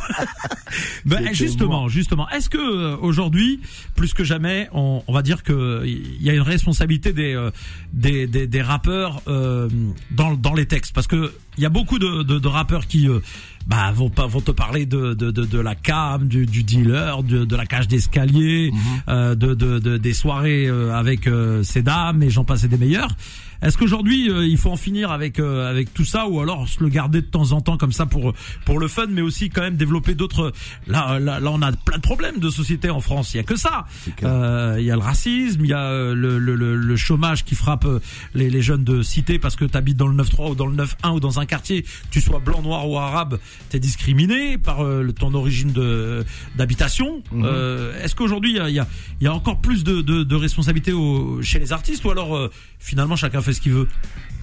ben, 1.04 1.32
justement, 1.32 1.80
mort. 1.80 1.88
justement. 1.88 2.28
Est-ce 2.30 2.48
que 2.48 2.58
euh, 2.58 2.96
aujourd'hui, 3.00 3.60
plus 3.94 4.14
que 4.14 4.24
jamais, 4.24 4.68
on, 4.72 5.02
on 5.06 5.12
va 5.12 5.22
dire 5.22 5.42
que 5.42 5.82
il 5.86 6.22
y 6.22 6.30
a 6.30 6.34
une 6.34 6.42
responsabilité 6.42 7.12
des 7.12 7.34
euh, 7.34 7.50
des, 7.92 8.26
des, 8.26 8.46
des 8.46 8.62
rappeurs 8.62 9.22
euh, 9.28 9.68
dans 10.10 10.34
dans 10.34 10.54
les 10.54 10.66
textes, 10.66 10.92
parce 10.94 11.06
que 11.06 11.32
il 11.58 11.62
y 11.62 11.66
a 11.66 11.70
beaucoup 11.70 11.98
de, 11.98 12.22
de, 12.22 12.38
de 12.38 12.48
rappeurs 12.48 12.86
qui 12.86 13.08
euh, 13.08 13.20
bah, 13.66 13.90
vont 13.92 14.10
vont 14.16 14.40
te 14.40 14.50
parler 14.52 14.86
de 14.86 15.12
de, 15.14 15.30
de, 15.30 15.44
de 15.44 15.58
la 15.58 15.74
cam, 15.74 16.26
du, 16.28 16.46
du 16.46 16.62
dealer, 16.62 17.22
de, 17.22 17.44
de 17.44 17.56
la 17.56 17.66
cage 17.66 17.88
d'escalier, 17.88 18.72
euh, 19.08 19.34
de, 19.34 19.54
de, 19.54 19.78
de 19.78 19.96
des 19.98 20.14
soirées 20.14 20.66
euh, 20.66 20.94
avec 20.94 21.26
euh, 21.26 21.62
ces 21.62 21.82
dames 21.82 22.22
et 22.22 22.30
j'en 22.30 22.44
passe 22.44 22.64
et 22.64 22.68
des 22.68 22.78
meilleurs. 22.78 23.10
Est-ce 23.60 23.76
qu'aujourd'hui 23.76 24.30
euh, 24.30 24.46
il 24.46 24.56
faut 24.56 24.70
en 24.70 24.76
finir 24.76 25.10
avec 25.10 25.40
euh, 25.40 25.68
avec 25.68 25.92
tout 25.92 26.04
ça 26.04 26.28
ou 26.28 26.38
alors 26.40 26.68
se 26.68 26.80
le 26.80 26.88
garder 26.88 27.20
de 27.22 27.26
temps 27.26 27.50
en 27.50 27.60
temps 27.60 27.76
comme 27.76 27.90
ça 27.90 28.06
pour 28.06 28.32
pour 28.64 28.78
le 28.78 28.86
fun, 28.86 29.06
mais 29.10 29.20
aussi 29.20 29.50
quand 29.50 29.62
même 29.62 29.76
développer 29.76 30.14
d'autres. 30.14 30.52
Là, 30.86 31.18
là 31.18 31.40
là 31.40 31.50
on 31.50 31.60
a 31.60 31.72
plein 31.72 31.96
de 31.96 32.02
problèmes 32.02 32.38
de 32.38 32.50
société 32.50 32.88
en 32.88 33.00
France. 33.00 33.34
Il 33.34 33.38
y 33.38 33.40
a 33.40 33.42
que 33.42 33.56
ça. 33.56 33.84
Euh, 34.22 34.76
Il 34.78 34.84
y 34.86 34.92
a 34.92 34.94
le 34.94 35.02
racisme, 35.02 35.64
il 35.64 35.70
y 35.70 35.74
a 35.74 35.90
le, 36.14 36.38
le, 36.38 36.54
le, 36.54 36.76
le 36.76 36.96
chômage 36.96 37.44
qui 37.44 37.56
frappe 37.56 37.84
les, 38.32 38.48
les 38.48 38.62
jeunes 38.62 38.84
de 38.84 39.02
cité 39.02 39.40
parce 39.40 39.56
que 39.56 39.64
tu 39.64 39.76
habites 39.76 39.96
dans 39.96 40.06
le 40.06 40.22
9-3 40.22 40.52
ou 40.52 40.54
dans 40.54 40.66
le 40.66 40.76
9-1 40.76 41.14
ou 41.14 41.20
dans 41.20 41.40
un 41.40 41.46
quartier, 41.48 41.84
tu 42.10 42.20
sois 42.20 42.38
blanc, 42.38 42.62
noir 42.62 42.88
ou 42.88 42.96
arabe, 42.96 43.38
t'es 43.70 43.80
discriminé 43.80 44.56
par 44.58 44.84
euh, 44.84 45.10
ton 45.12 45.34
origine 45.34 45.72
de 45.72 46.24
d'habitation. 46.56 47.22
Euh, 47.34 48.00
Est-ce 48.02 48.14
qu'aujourd'hui 48.14 48.52
il 48.52 48.56
y 48.56 48.60
a, 48.60 48.68
il 48.68 48.74
y, 48.76 48.78
a, 48.78 48.86
il 49.20 49.24
y 49.24 49.26
a 49.26 49.34
encore 49.34 49.58
plus 49.60 49.82
de, 49.82 50.00
de, 50.02 50.92
au, 50.92 51.42
chez 51.42 51.58
les 51.58 51.72
artistes 51.72 52.04
ou 52.04 52.10
alors 52.10 52.36
euh, 52.36 52.50
finalement 52.78 53.16
chacun 53.16 53.40
fait 53.42 53.52
ce 53.52 53.60
qu'il 53.60 53.72
veut? 53.72 53.88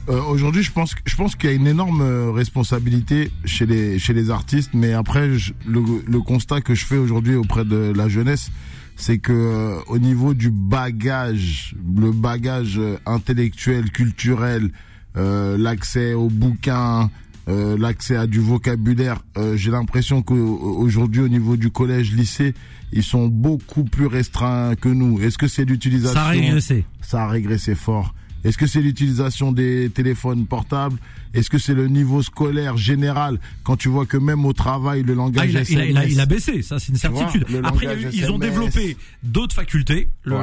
Aujourd'hui, 0.07 0.61
je 0.61 0.71
pense, 0.71 0.93
je 1.03 1.15
pense 1.15 1.35
qu'il 1.35 1.49
y 1.49 1.53
a 1.53 1.55
une 1.55 1.65
énorme 1.65 2.03
responsabilité 2.29 3.31
chez 3.43 3.65
les 3.65 3.97
chez 3.97 4.13
les 4.13 4.29
artistes, 4.29 4.69
mais 4.75 4.93
après, 4.93 5.35
je- 5.39 5.53
le, 5.65 5.81
le 6.05 6.21
constat 6.21 6.61
que 6.61 6.75
je 6.75 6.85
fais 6.85 6.97
aujourd'hui 6.97 7.33
auprès 7.35 7.65
de 7.65 7.91
la 7.95 8.07
jeunesse, 8.07 8.51
c'est 8.95 9.17
que 9.17 9.79
au 9.87 9.97
niveau 9.97 10.35
du 10.35 10.51
bagage, 10.51 11.75
le 11.97 12.11
bagage 12.11 12.79
intellectuel, 13.07 13.89
culturel, 13.91 14.69
euh, 15.17 15.57
l'accès 15.57 16.13
aux 16.13 16.29
bouquins, 16.29 17.09
euh, 17.47 17.77
l'accès 17.77 18.15
à 18.15 18.27
du 18.27 18.39
vocabulaire, 18.39 19.19
euh, 19.37 19.55
j'ai 19.55 19.71
l'impression 19.71 20.21
qu'aujourd'hui, 20.21 21.21
au 21.21 21.27
niveau 21.27 21.57
du 21.57 21.69
collège, 21.69 22.13
lycée, 22.13 22.53
ils 22.91 23.03
sont 23.03 23.27
beaucoup 23.27 23.83
plus 23.83 24.07
restreints 24.07 24.75
que 24.75 24.89
nous. 24.89 25.21
Est-ce 25.21 25.37
que 25.37 25.47
c'est 25.47 25.65
l'utilisation 25.65 26.19
Ça 26.19 26.25
a 26.25 26.29
régressé. 26.29 26.85
ça 27.01 27.23
a 27.23 27.27
régressé 27.27 27.75
fort. 27.75 28.13
Est-ce 28.45 28.57
que 28.57 28.67
c'est 28.67 28.81
l'utilisation 28.81 29.51
des 29.51 29.89
téléphones 29.93 30.45
portables? 30.45 30.97
Est-ce 31.33 31.49
que 31.49 31.57
c'est 31.57 31.73
le 31.73 31.87
niveau 31.89 32.21
scolaire 32.21 32.77
général? 32.77 33.39
Quand 33.63 33.75
tu 33.75 33.89
vois 33.89 34.05
que 34.05 34.15
même 34.15 34.45
au 34.45 34.53
travail, 34.53 35.03
le 35.03 35.11
Ah, 35.13 35.15
langage 35.15 35.49
il, 35.49 35.57
a, 35.57 35.61
il, 35.63 35.79
a, 35.81 35.85
il, 35.85 35.97
a, 35.97 36.05
il 36.05 36.19
a 36.21 36.25
baissé, 36.25 36.61
ça 36.61 36.79
c'est 36.79 36.93
une 36.93 36.97
vois, 37.11 37.19
certitude. 37.29 37.45
Après, 37.65 37.85
il 37.87 37.89
y 37.89 38.05
a 38.05 38.09
eu- 38.09 38.11
ils 38.13 38.31
ont 38.31 38.37
développé 38.37 38.95
d'autres 39.23 39.53
facultés. 39.53 40.07
Ouais, 40.25 40.33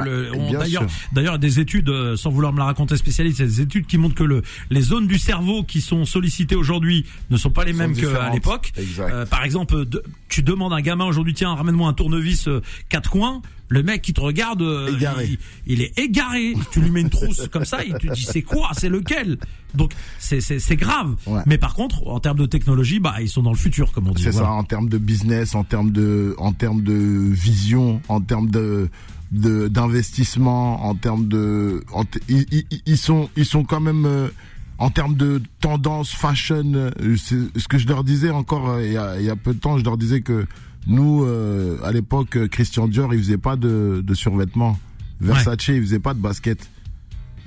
D'ailleurs, 0.51 0.85
d'ailleurs, 1.13 1.39
des 1.39 1.59
études, 1.59 1.89
euh, 1.89 2.15
sans 2.15 2.29
vouloir 2.29 2.53
me 2.53 2.59
la 2.59 2.65
raconter 2.65 2.95
spécialiste, 2.97 3.37
c'est 3.39 3.45
des 3.47 3.61
études 3.61 3.87
qui 3.87 3.97
montrent 3.97 4.13
que 4.15 4.23
le, 4.23 4.43
les 4.69 4.81
zones 4.81 5.07
du 5.07 5.17
cerveau 5.17 5.63
qui 5.63 5.81
sont 5.81 6.05
sollicitées 6.05 6.55
aujourd'hui 6.55 7.05
ne 7.31 7.37
sont 7.37 7.49
pas 7.49 7.63
les 7.65 7.73
mêmes 7.73 7.95
qu'à 7.95 8.29
l'époque. 8.31 8.71
Euh, 8.99 9.25
par 9.25 9.43
exemple, 9.45 9.85
de- 9.85 10.03
tu 10.33 10.41
demandes 10.43 10.73
à 10.73 10.77
un 10.77 10.81
gamin 10.81 11.05
aujourd'hui, 11.05 11.33
tiens, 11.33 11.53
ramène-moi 11.53 11.87
un 11.89 11.93
tournevis 11.93 12.47
euh, 12.47 12.61
quatre 12.89 13.09
coins. 13.09 13.41
Le 13.69 13.81
mec 13.81 14.01
qui 14.03 14.13
te 14.13 14.21
regarde, 14.21 14.61
euh. 14.61 14.89
Il, 15.25 15.37
il 15.65 15.81
est 15.81 15.97
égaré. 15.97 16.53
Tu 16.71 16.79
lui 16.81 16.91
mets 16.91 17.01
une 17.01 17.09
trousse 17.09 17.47
comme 17.51 17.65
ça, 17.65 17.83
il 17.83 17.93
te 17.95 18.13
dit 18.13 18.23
c'est 18.23 18.41
quoi, 18.43 18.69
c'est 18.73 18.89
lequel? 18.89 19.37
Donc 19.73 19.93
c'est 20.19 20.75
grave. 20.75 21.15
Ouais. 21.25 21.41
Mais 21.47 21.57
par 21.57 21.73
contre, 21.73 22.05
en 22.07 22.19
termes 22.19 22.37
de 22.37 22.45
technologie, 22.45 22.99
bah 22.99 23.15
ils 23.21 23.29
sont 23.29 23.41
dans 23.41 23.51
le 23.51 23.57
futur, 23.57 23.91
comme 23.91 24.07
on 24.09 24.11
dit. 24.11 24.23
c'est 24.23 24.29
Voilà. 24.31 24.47
ça 24.49 24.53
en 24.53 24.63
termes 24.63 24.89
de 24.89 24.97
business, 24.99 25.55
en 25.55 25.63
termes 25.63 25.91
de, 25.91 26.35
en 26.37 26.51
termes 26.53 26.81
de 26.83 26.93
vision, 26.93 28.01
en 28.09 28.21
termes 28.21 28.49
de 28.51 28.89
de- 29.31 29.67
d'investissement, 29.67 30.85
en 30.85 30.93
termes 30.93 31.27
de, 31.27 31.83
en 31.91 32.05
t- 32.05 32.19
ils, 32.29 32.45
ils- 32.51 32.81
ils 32.85 32.97
sont, 32.97 33.29
ils 33.35 33.45
sont 33.47 33.63
quand 33.63 33.79
même 33.79 34.05
euh, 34.05 34.27
en 34.83 34.89
termes 34.89 35.15
de 35.15 35.41
tendance 35.61 36.11
fashion. 36.13 36.73
euh, 36.75 36.91
C'est 37.17 37.37
ce 37.57 37.67
que 37.69 37.77
je 37.77 37.87
leur 37.87 38.03
disais 38.03 38.29
encore 38.31 38.69
euh, 38.69 38.85
il 38.85 38.91
y 38.93 38.97
a, 38.97 39.17
il 39.19 39.25
y 39.25 39.29
a 39.29 39.35
peu 39.35 39.53
de 39.53 39.59
temps. 39.59 39.77
Je 39.77 39.83
leur 39.83 39.97
disais 39.97 40.21
que 40.21 40.45
nous, 40.87 41.23
euh, 41.23 41.77
à 41.83 41.91
l'époque, 41.93 42.47
Christian 42.49 42.87
Dior, 42.89 43.13
il 43.13 43.19
faisait 43.19 43.37
pas 43.37 43.55
de, 43.55 44.03
de 44.05 44.13
survêtements. 44.13 44.77
Versace, 45.21 45.69
il 45.69 45.81
faisait 45.81 45.99
pas 45.99 46.13
de 46.13 46.19
basket. 46.19 46.69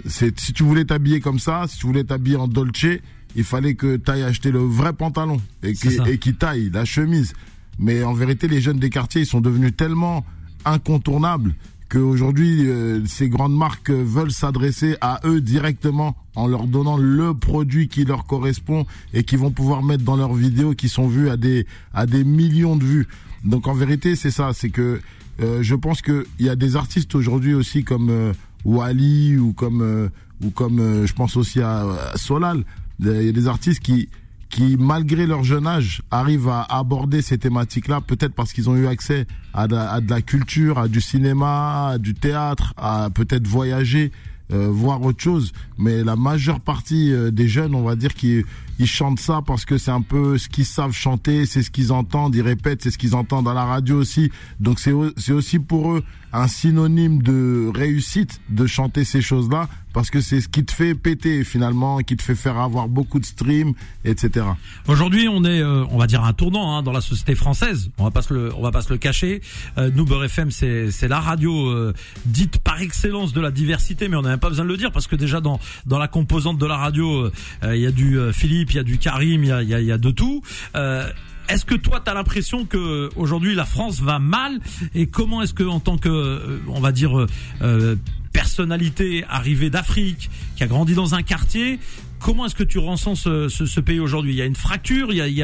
C'est 0.07 0.38
si 0.40 0.52
tu 0.55 0.62
voulais 0.62 0.87
t'habiller 0.87 1.21
comme 1.21 1.38
ça, 1.38 1.64
si 1.69 1.78
tu 1.78 1.87
voulais 1.87 2.05
t'habiller 2.05 2.37
en 2.37 2.49
Dolce, 2.49 3.00
il 3.35 3.45
fallait 3.45 3.75
que 3.75 3.97
tu 3.97 4.11
ailles 4.11 4.23
acheter 4.23 4.50
le 4.50 4.61
vrai 4.61 4.95
pantalon 4.95 5.38
qui 5.62 5.88
et 6.07 6.19
qui 6.19 6.35
taille 6.35 6.71
la 6.73 6.87
chemise. 6.87 7.35
Mais 7.78 8.02
en 8.02 8.14
vérité, 8.14 8.49
les 8.49 8.62
jeunes 8.62 8.78
des 8.78 8.88
quartiers, 8.88 9.23
ils 9.23 9.26
sont 9.26 9.43
devenus 9.43 9.76
tellement 9.76 10.25
incontournables 10.64 11.55
qu'aujourd'hui, 11.88 12.69
euh, 12.69 13.05
ces 13.07 13.28
grandes 13.28 13.57
marques 13.57 13.90
veulent 13.90 14.33
s'adresser 14.33 14.97
à 15.00 15.21
eux 15.25 15.40
directement 15.40 16.16
en 16.35 16.47
leur 16.47 16.66
donnant 16.66 16.97
le 16.97 17.35
produit 17.35 17.88
qui 17.88 18.05
leur 18.05 18.26
correspond 18.26 18.87
et 19.14 19.25
qui 19.25 19.37
vont 19.37 19.50
pouvoir 19.50 19.83
mettre 19.83 20.05
dans 20.05 20.16
leurs 20.16 20.35
vidéos 20.35 20.75
qui 20.75 20.88
sont 20.88 21.09
vues 21.09 21.31
à 21.31 21.37
des 21.37 21.66
à 21.95 22.07
des 22.07 22.25
millions 22.25 22.76
de 22.76 22.85
vues. 22.85 23.09
Donc 23.45 23.66
en 23.69 23.75
vérité, 23.75 24.16
c'est 24.16 24.31
ça, 24.31 24.52
c'est 24.52 24.71
que 24.71 25.00
euh, 25.40 25.62
je 25.62 25.75
pense 25.75 26.02
que 26.02 26.26
il 26.38 26.47
y 26.47 26.49
a 26.49 26.57
des 26.57 26.76
artistes 26.76 27.14
aujourd'hui 27.14 27.55
aussi 27.55 27.85
comme 27.85 28.11
euh, 28.11 28.33
Wally 28.64 29.37
ou 29.37 29.52
comme 29.52 29.83
euh, 29.83 30.09
ou 30.45 30.50
comme 30.50 30.81
euh, 30.81 31.07
je 31.07 31.12
pense 31.12 31.37
aussi 31.37 31.61
à 31.61 31.85
Solal. 32.16 32.64
Il 33.00 33.23
y 33.23 33.28
a 33.28 33.33
des 33.33 33.47
artistes 33.47 33.81
qui 33.81 34.09
qui 34.49 34.76
malgré 34.79 35.26
leur 35.26 35.45
jeune 35.45 35.67
âge 35.67 36.03
arrivent 36.11 36.49
à 36.49 36.62
aborder 36.69 37.23
ces 37.23 37.38
thématiques-là, 37.38 38.00
peut-être 38.00 38.35
parce 38.35 38.53
qu'ils 38.53 38.71
ont 38.71 38.76
eu 38.76 38.87
accès 38.87 39.26
à 39.53 39.67
de, 39.69 40.11
la 40.11 40.23
culture, 40.23 40.79
à 40.79 40.88
du 40.88 41.00
cinéma, 41.00 41.88
à 41.91 41.99
du 41.99 42.15
théâtre, 42.15 42.73
à 42.76 43.09
peut-être 43.12 43.47
voyager. 43.47 44.12
Euh, 44.53 44.69
voir 44.71 45.03
autre 45.03 45.21
chose, 45.21 45.53
mais 45.76 46.05
la 46.05 46.15
majeure 46.15 46.61
partie 46.61 47.12
euh, 47.12 47.33
des 47.33 47.49
jeunes, 47.49 47.75
on 47.75 47.83
va 47.83 47.97
dire, 47.97 48.15
qui 48.15 48.45
ils 48.78 48.87
chantent 48.87 49.21
ça 49.21 49.40
parce 49.47 49.64
que 49.64 49.78
c'est 49.78 49.90
un 49.90 50.02
peu 50.02 50.38
ce 50.38 50.49
qu'ils 50.49 50.64
savent 50.64 50.92
chanter, 50.92 51.47
c'est 51.47 51.62
ce 51.62 51.71
qu'ils 51.71 51.92
entendent, 51.92 52.35
ils 52.35 52.42
répètent, 52.42 52.83
c'est 52.83 52.90
ce 52.90 52.99
qu'ils 52.99 53.14
entendent 53.14 53.49
à 53.49 53.54
la 53.54 53.64
radio 53.64 53.97
aussi. 53.97 54.30
Donc 54.61 54.80
c'est 54.80 54.92
c'est 55.16 55.33
aussi 55.33 55.59
pour 55.59 55.92
eux 55.92 56.04
un 56.33 56.49
synonyme 56.49 57.23
de 57.23 57.71
réussite 57.75 58.40
de 58.50 58.66
chanter 58.66 59.04
ces 59.04 59.23
choses-là 59.23 59.68
parce 59.95 60.11
que 60.11 60.21
c'est 60.21 60.42
ce 60.42 60.49
qui 60.49 60.62
te 60.62 60.73
fait 60.73 60.95
péter 60.95 61.42
finalement, 61.42 61.99
qui 62.00 62.16
te 62.16 62.23
fait 62.23 62.35
faire 62.35 62.59
avoir 62.59 62.87
beaucoup 62.87 63.18
de 63.18 63.25
streams, 63.25 63.73
etc. 64.04 64.45
Aujourd'hui, 64.88 65.26
on 65.26 65.42
est, 65.45 65.62
euh, 65.62 65.87
on 65.90 65.97
va 65.97 66.06
dire, 66.06 66.23
un 66.23 66.35
tournant 66.35 66.76
hein, 66.76 66.83
dans 66.83 66.92
la 66.92 67.00
société 67.00 67.35
française. 67.35 67.90
On 67.97 68.04
va 68.04 68.11
pas 68.11 68.21
se 68.21 68.35
le, 68.35 68.54
on 68.54 68.61
va 68.61 68.71
pas 68.71 68.83
se 68.83 68.92
le 68.92 68.99
cacher. 68.99 69.40
Euh, 69.78 69.90
FM, 70.25 70.50
c'est, 70.50 70.90
c'est 70.90 71.09
la 71.09 71.21
radio 71.21 71.71
euh, 71.71 71.95
dite 72.26 72.59
par 72.59 72.83
excellence 72.83 73.33
de 73.33 73.40
la 73.40 73.50
diversité, 73.50 74.09
mais 74.09 74.16
on 74.16 74.23
n'a 74.23 74.30
même 74.30 74.38
pas 74.38 74.50
besoin 74.50 74.66
de 74.66 74.71
le 74.71 74.76
dire 74.76 74.92
parce 74.92 75.06
que 75.06 75.16
déjà 75.16 75.40
dans 75.40 75.59
dans 75.87 75.99
la 75.99 76.09
composante 76.09 76.59
de 76.59 76.66
la 76.66 76.76
radio, 76.76 77.30
euh, 77.62 77.76
il 77.76 77.80
y 77.83 77.87
a 77.87 77.90
du 77.90 78.18
euh, 78.18 78.33
Il 78.70 78.76
y 78.76 78.78
a 78.78 78.82
du 78.82 78.99
Karim, 78.99 79.44
il 79.44 79.68
y 79.68 79.92
a, 79.92 79.99
de 79.99 80.11
tout. 80.11 80.42
Euh, 80.75 81.08
est-ce 81.49 81.64
que 81.64 81.75
toi, 81.75 82.00
tu 82.04 82.11
as 82.11 82.14
l'impression 82.14 82.64
que 82.64 83.08
aujourd'hui 83.16 83.54
la 83.54 83.64
France 83.64 84.00
va 84.00 84.18
mal? 84.18 84.58
Et 84.94 85.06
comment 85.06 85.42
est-ce 85.42 85.54
que, 85.54 85.62
en 85.62 85.80
tant 85.80 85.96
que, 85.96 86.08
euh, 86.08 86.58
on 86.68 86.80
va 86.80 86.92
dire, 86.92 87.26
euh, 87.62 87.96
personnalité 88.32 89.25
arrivée 89.28 89.70
d'Afrique, 89.70 90.30
qui 90.56 90.64
a 90.64 90.66
grandi 90.66 90.94
dans 90.94 91.14
un 91.14 91.23
quartier, 91.23 91.78
comment 92.18 92.46
est-ce 92.46 92.54
que 92.54 92.64
tu 92.64 92.78
ressens 92.78 93.14
ce, 93.14 93.49
ce, 93.49 93.80
pays 93.80 94.00
aujourd'hui? 94.00 94.32
Il 94.32 94.37
y 94.37 94.42
a 94.42 94.44
une 94.44 94.56
fracture, 94.56 95.12
il 95.12 95.32
y 95.32 95.42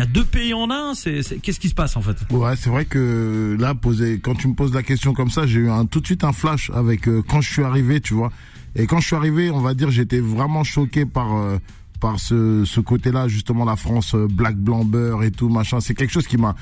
a, 0.00 0.06
deux 0.06 0.24
pays 0.24 0.54
en 0.54 0.70
un. 0.70 0.94
Qu'est-ce 0.94 1.60
qui 1.60 1.68
se 1.68 1.74
passe 1.74 1.96
en 1.96 2.02
fait? 2.02 2.16
Ouais, 2.30 2.56
c'est 2.56 2.70
vrai 2.70 2.86
que 2.86 3.56
là, 3.60 3.74
quand 4.22 4.34
tu 4.34 4.48
me 4.48 4.54
poses 4.54 4.72
la 4.72 4.82
question 4.82 5.12
comme 5.12 5.30
ça, 5.30 5.46
j'ai 5.46 5.60
eu 5.60 5.70
un, 5.70 5.84
tout 5.84 6.00
de 6.00 6.06
suite 6.06 6.24
un 6.24 6.32
flash 6.32 6.70
avec 6.74 7.02
quand 7.28 7.42
je 7.42 7.52
suis 7.52 7.62
arrivé, 7.62 8.00
tu 8.00 8.14
vois. 8.14 8.32
Et 8.74 8.86
quand 8.86 9.00
je 9.00 9.06
suis 9.08 9.16
arrivé, 9.16 9.50
on 9.50 9.60
va 9.60 9.74
dire, 9.74 9.90
j'étais 9.90 10.20
vraiment 10.20 10.64
choqué 10.64 11.04
par 11.04 11.58
par 12.02 12.18
ce, 12.20 12.64
ce 12.66 12.80
côté-là, 12.80 13.28
justement, 13.28 13.64
la 13.64 13.76
France 13.76 14.14
euh, 14.14 14.26
black 14.28 14.56
blanc 14.56 14.84
beurre 14.84 15.22
et 15.22 15.30
tout 15.30 15.48
machin. 15.48 15.78
C'est 15.80 15.94
quelque 15.94 16.12
chose 16.12 16.26
qui 16.26 16.36
m'a 16.36 16.54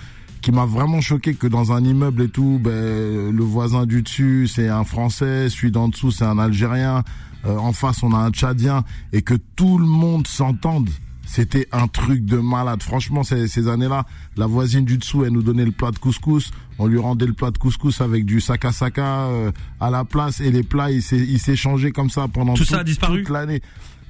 qui 0.42 0.52
m'a 0.52 0.64
vraiment 0.64 1.00
choqué 1.02 1.34
que 1.34 1.46
dans 1.46 1.72
un 1.72 1.82
immeuble 1.84 2.22
et 2.22 2.28
tout, 2.28 2.58
ben, 2.62 3.30
le 3.30 3.42
voisin 3.42 3.84
du 3.86 4.00
dessus 4.02 4.46
c'est 4.54 4.68
un 4.68 4.84
Français, 4.84 5.48
celui 5.50 5.70
d'en 5.70 5.88
dessous 5.88 6.12
c'est 6.12 6.24
un 6.24 6.38
Algérien, 6.38 7.02
euh, 7.46 7.56
en 7.58 7.72
face 7.72 8.02
on 8.02 8.12
a 8.14 8.18
un 8.18 8.30
Tchadien 8.30 8.84
et 9.12 9.22
que 9.22 9.34
tout 9.56 9.76
le 9.78 9.86
monde 9.86 10.26
s'entende. 10.26 10.88
C'était 11.26 11.68
un 11.72 11.86
truc 11.86 12.24
de 12.24 12.38
malade. 12.38 12.82
Franchement, 12.82 13.22
ces, 13.22 13.46
ces 13.48 13.68
années-là, 13.68 14.04
la 14.36 14.46
voisine 14.46 14.84
du 14.84 14.98
dessous, 14.98 15.24
elle 15.24 15.32
nous 15.32 15.42
donnait 15.44 15.64
le 15.64 15.70
plat 15.70 15.92
de 15.92 15.98
couscous. 15.98 16.50
On 16.80 16.86
lui 16.88 16.98
rendait 16.98 17.26
le 17.26 17.34
plat 17.34 17.52
de 17.52 17.58
couscous 17.58 18.00
avec 18.00 18.24
du 18.24 18.40
saka 18.40 18.72
saka 18.72 19.26
euh, 19.26 19.52
à 19.78 19.90
la 19.90 20.04
place 20.04 20.40
et 20.40 20.50
les 20.50 20.64
plats, 20.64 20.90
ils 20.90 21.02
s'é- 21.02 21.24
ils 21.34 21.38
s'échangeaient 21.38 21.92
comme 21.92 22.10
ça 22.10 22.26
pendant 22.26 22.54
Tout 22.54 22.64
ça 22.64 22.78
toute- 22.78 22.80
a 22.80 22.84
disparu 22.84 23.18
toute 23.22 23.32
l'année. 23.32 23.60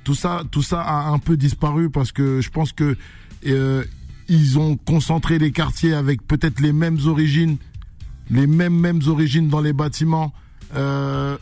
Tout 0.05 0.15
ça, 0.15 0.43
a 0.73 1.09
un 1.09 1.19
peu 1.19 1.37
disparu 1.37 1.91
parce 1.91 2.13
que 2.13 2.41
je 2.41 2.51
pense 2.51 2.73
que 2.73 2.97
euh, 3.47 3.85
ils 4.29 4.59
ont 4.59 4.77
concentré 4.77 5.39
les 5.39 5.53
quartiers 5.53 5.95
avec 5.95 6.27
peut-être 6.27 6.61
les 6.61 6.73
mêmes 6.73 6.99
origines, 7.07 7.57
les 8.31 8.47
mêmes 8.47 8.79
mêmes 8.79 9.01
origines 9.07 9.49
dans 9.49 9.61
les 9.61 9.73
bâtiments. 9.73 10.33
Euh, 10.77 11.37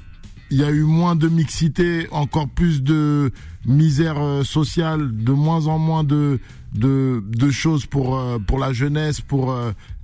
il 0.50 0.58
y 0.58 0.64
a 0.64 0.70
eu 0.70 0.82
moins 0.82 1.14
de 1.14 1.28
mixité, 1.28 2.08
encore 2.10 2.48
plus 2.48 2.82
de 2.82 3.30
misère 3.66 4.18
euh, 4.18 4.44
sociale, 4.44 5.14
de 5.14 5.32
moins 5.32 5.66
en 5.66 5.78
moins 5.78 6.04
de 6.04 6.40
choses 7.50 7.84
pour 7.86 8.58
la 8.58 8.72
jeunesse, 8.72 9.20
pour 9.20 9.54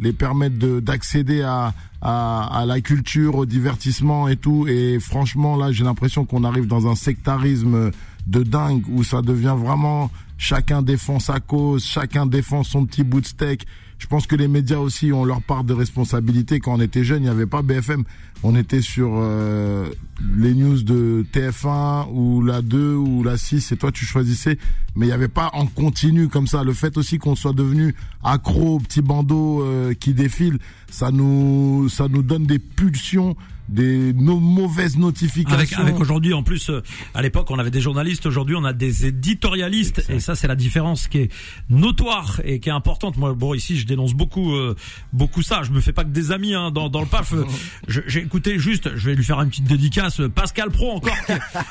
les 0.01 0.13
permettre 0.13 0.59
de 0.59 0.81
d'accéder 0.81 1.43
à 1.43 1.73
la 2.03 2.81
culture, 2.83 3.37
au 3.37 3.47
divertissement 3.47 4.29
et 4.29 4.37
tout. 4.37 4.67
Et 4.69 4.99
franchement, 5.01 5.57
là, 5.57 5.73
j'ai 5.73 5.85
l'impression 5.85 6.27
qu'on 6.27 6.45
arrive 6.45 6.67
dans 6.67 6.87
un 6.87 6.95
sectarisme 6.95 7.91
de 8.27 8.43
dingue 8.43 8.85
où 8.89 9.05
ça 9.05 9.23
devient 9.23 9.55
vraiment 9.57 10.11
chacun 10.39 10.83
défend 10.83 11.21
sa 11.21 11.41
cause, 11.41 11.85
chacun 11.85 12.27
défend 12.27 12.65
son 12.65 12.87
petit 12.87 13.05
bout 13.05 13.21
de 13.21 13.27
steak. 13.27 13.67
Je 13.99 14.07
pense 14.07 14.27
que 14.27 14.37
les 14.37 14.49
médias 14.49 14.79
aussi 14.79 15.13
ont 15.13 15.25
leur 15.25 15.41
part 15.41 15.65
de 15.65 15.73
responsabilité. 15.73 16.61
Quand 16.61 16.75
on 16.75 16.81
était 16.81 17.05
jeune, 17.05 17.23
il 17.23 17.27
n'y 17.27 17.31
avait 17.31 17.47
pas 17.47 17.63
BFM. 17.63 18.05
On 18.43 18.55
était 18.57 18.83
sur 18.83 19.13
euh, 19.15 19.89
les 20.37 20.53
news 20.53 20.83
de 20.83 21.25
TF1 21.33 22.09
ou 22.13 22.43
la 22.43 22.61
2 22.61 22.95
ou 22.95 23.23
la 23.23 23.39
6 23.39 23.73
et 23.73 23.77
toi 23.77 23.93
tu 23.93 24.05
choisissais. 24.05 24.59
Mais 24.97 25.07
il 25.07 25.09
n'y 25.09 25.15
avait 25.15 25.29
pas 25.29 25.51
en 25.55 25.67
continu 25.67 26.29
comme 26.29 26.47
ça. 26.47 26.65
Le 26.65 26.75
fait 26.75 26.99
aussi 26.99 27.19
qu'on 27.19 27.37
soit 27.37 27.55
devenu 27.55 27.95
accro 28.23 28.77
aux 28.77 28.79
petits 28.81 29.01
bandeaux 29.01 29.63
euh, 29.63 29.95
qui 29.95 30.13
défilent, 30.13 30.59
ça 30.91 31.11
nous, 31.11 31.89
ça 31.89 32.09
nous 32.09 32.23
donne 32.23 32.45
des 32.45 32.59
pulsions, 32.59 33.37
des 33.69 34.13
no- 34.13 34.41
mauvaises 34.41 34.97
notifications. 34.99 35.55
Avec, 35.57 35.73
avec 35.73 36.01
aujourd'hui, 36.01 36.33
en 36.35 36.43
plus, 36.43 36.69
euh, 36.71 36.83
à 37.15 37.23
l'époque, 37.23 37.51
on 37.51 37.59
avait 37.59 37.71
des 37.71 37.81
journalistes. 37.81 38.27
Aujourd'hui, 38.27 38.57
on 38.57 38.65
a 38.65 38.73
des 38.73 39.07
éditorialistes. 39.07 40.05
Et 40.11 40.21
ça, 40.21 40.35
c'est 40.35 40.49
la 40.49 40.57
différence 40.57 41.09
qui 41.09 41.19
est 41.19 41.31
notoire 41.71 42.41
et 42.45 42.61
qui 42.61 42.69
est 42.69 42.73
importante. 42.73 43.17
Moi, 43.17 43.35
bon, 43.35 43.55
ici, 43.55 43.77
je 43.79 43.87
dénonce 43.87 44.15
beaucoup, 44.15 44.55
euh, 44.55 44.75
beaucoup 45.13 45.43
ça. 45.43 45.63
Je 45.63 45.71
me 45.73 45.81
fais 45.81 45.93
pas 45.93 46.05
que 46.05 46.11
des 46.11 46.31
amis 46.33 46.55
hein, 46.55 46.71
dans, 46.71 46.89
dans 46.89 47.01
le 47.01 47.07
PAF. 47.07 47.33
Euh, 47.35 47.45
J'ai 47.89 48.21
écouté 48.21 48.59
juste, 48.59 48.91
je 48.97 49.09
vais 49.11 49.15
lui 49.17 49.25
faire 49.25 49.41
une 49.41 49.49
petite 49.49 49.65
dédicace. 49.65 50.21
Pascal 50.35 50.71
Pro 50.71 50.93
encore. 50.93 51.17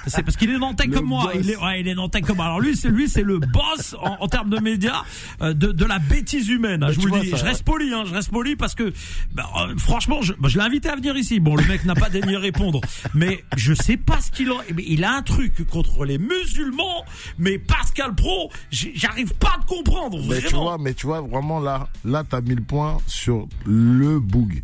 C'est 0.07 0.23
parce 0.23 0.35
qu'il 0.35 0.49
est 0.49 0.57
nantais 0.57 0.87
Le 0.87 0.93
comme 0.93 1.05
moi. 1.05 1.25
boss. 1.33 1.35
Il 1.43 1.49
est, 1.51 1.57
ouais, 1.57 1.79
il 1.81 1.87
est 1.87 1.95
nantais 1.95 2.21
comme 2.21 2.37
moi. 2.37 2.45
Alors 2.45 2.59
lui, 2.59 2.75
c'est 2.75 2.89
lui, 2.89 3.07
c'est 3.07 3.21
le 3.21 3.39
boss 3.39 3.95
en, 4.01 4.17
en 4.19 4.27
termes 4.27 4.49
de 4.49 4.59
médias 4.59 5.03
euh, 5.41 5.53
de, 5.53 5.71
de 5.71 5.85
la 5.85 5.99
bêtise 5.99 6.49
humaine. 6.49 6.83
hein, 6.83 6.87
Mais 6.89 6.93
je 6.93 6.99
vous 6.99 7.05
le 7.05 7.11
vois, 7.13 7.21
dis. 7.21 7.29
ça- 7.29 7.37
je 7.37 7.43
reste 7.45 7.63
poli, 7.63 7.93
hein, 7.93 8.03
je 8.07 8.13
reste 8.13 8.29
poli 8.31 8.55
parce 8.55 8.75
que, 8.75 8.91
bah, 9.33 9.49
euh, 9.61 9.75
franchement, 9.77 10.21
je, 10.21 10.33
bah, 10.33 10.49
je 10.49 10.57
l'ai 10.57 10.65
invité 10.65 10.89
à 10.89 10.95
venir 10.95 11.15
ici. 11.15 11.39
Bon, 11.39 11.55
le 11.55 11.63
mec 11.65 11.82
n'a 11.85 11.95
pas 11.95 12.09
daigné 12.09 12.37
répondre, 12.37 12.81
mais 13.13 13.43
je 13.55 13.73
sais 13.73 13.97
pas 13.97 14.19
ce 14.21 14.31
qu'il 14.31 14.49
a. 14.49 14.55
mais 14.73 14.83
Il 14.87 15.03
a 15.03 15.15
un 15.15 15.21
truc 15.21 15.67
contre 15.69 16.05
les 16.05 16.17
musulmans, 16.17 17.05
mais 17.37 17.57
Pascal 17.57 18.15
Pro, 18.15 18.51
j'arrive 18.71 19.33
pas 19.35 19.55
à 19.57 19.61
te 19.61 19.67
comprendre. 19.67 20.19
Mais 20.27 20.41
tu 20.41 20.55
vois, 20.55 20.77
mais 20.77 20.93
tu 20.93 21.07
vois, 21.07 21.21
vraiment 21.21 21.59
là, 21.59 21.87
là, 22.05 22.23
t'as 22.27 22.41
mis 22.41 22.55
le 22.55 22.63
point 22.63 22.97
sur 23.07 23.47
le 23.65 24.19
boug. 24.19 24.61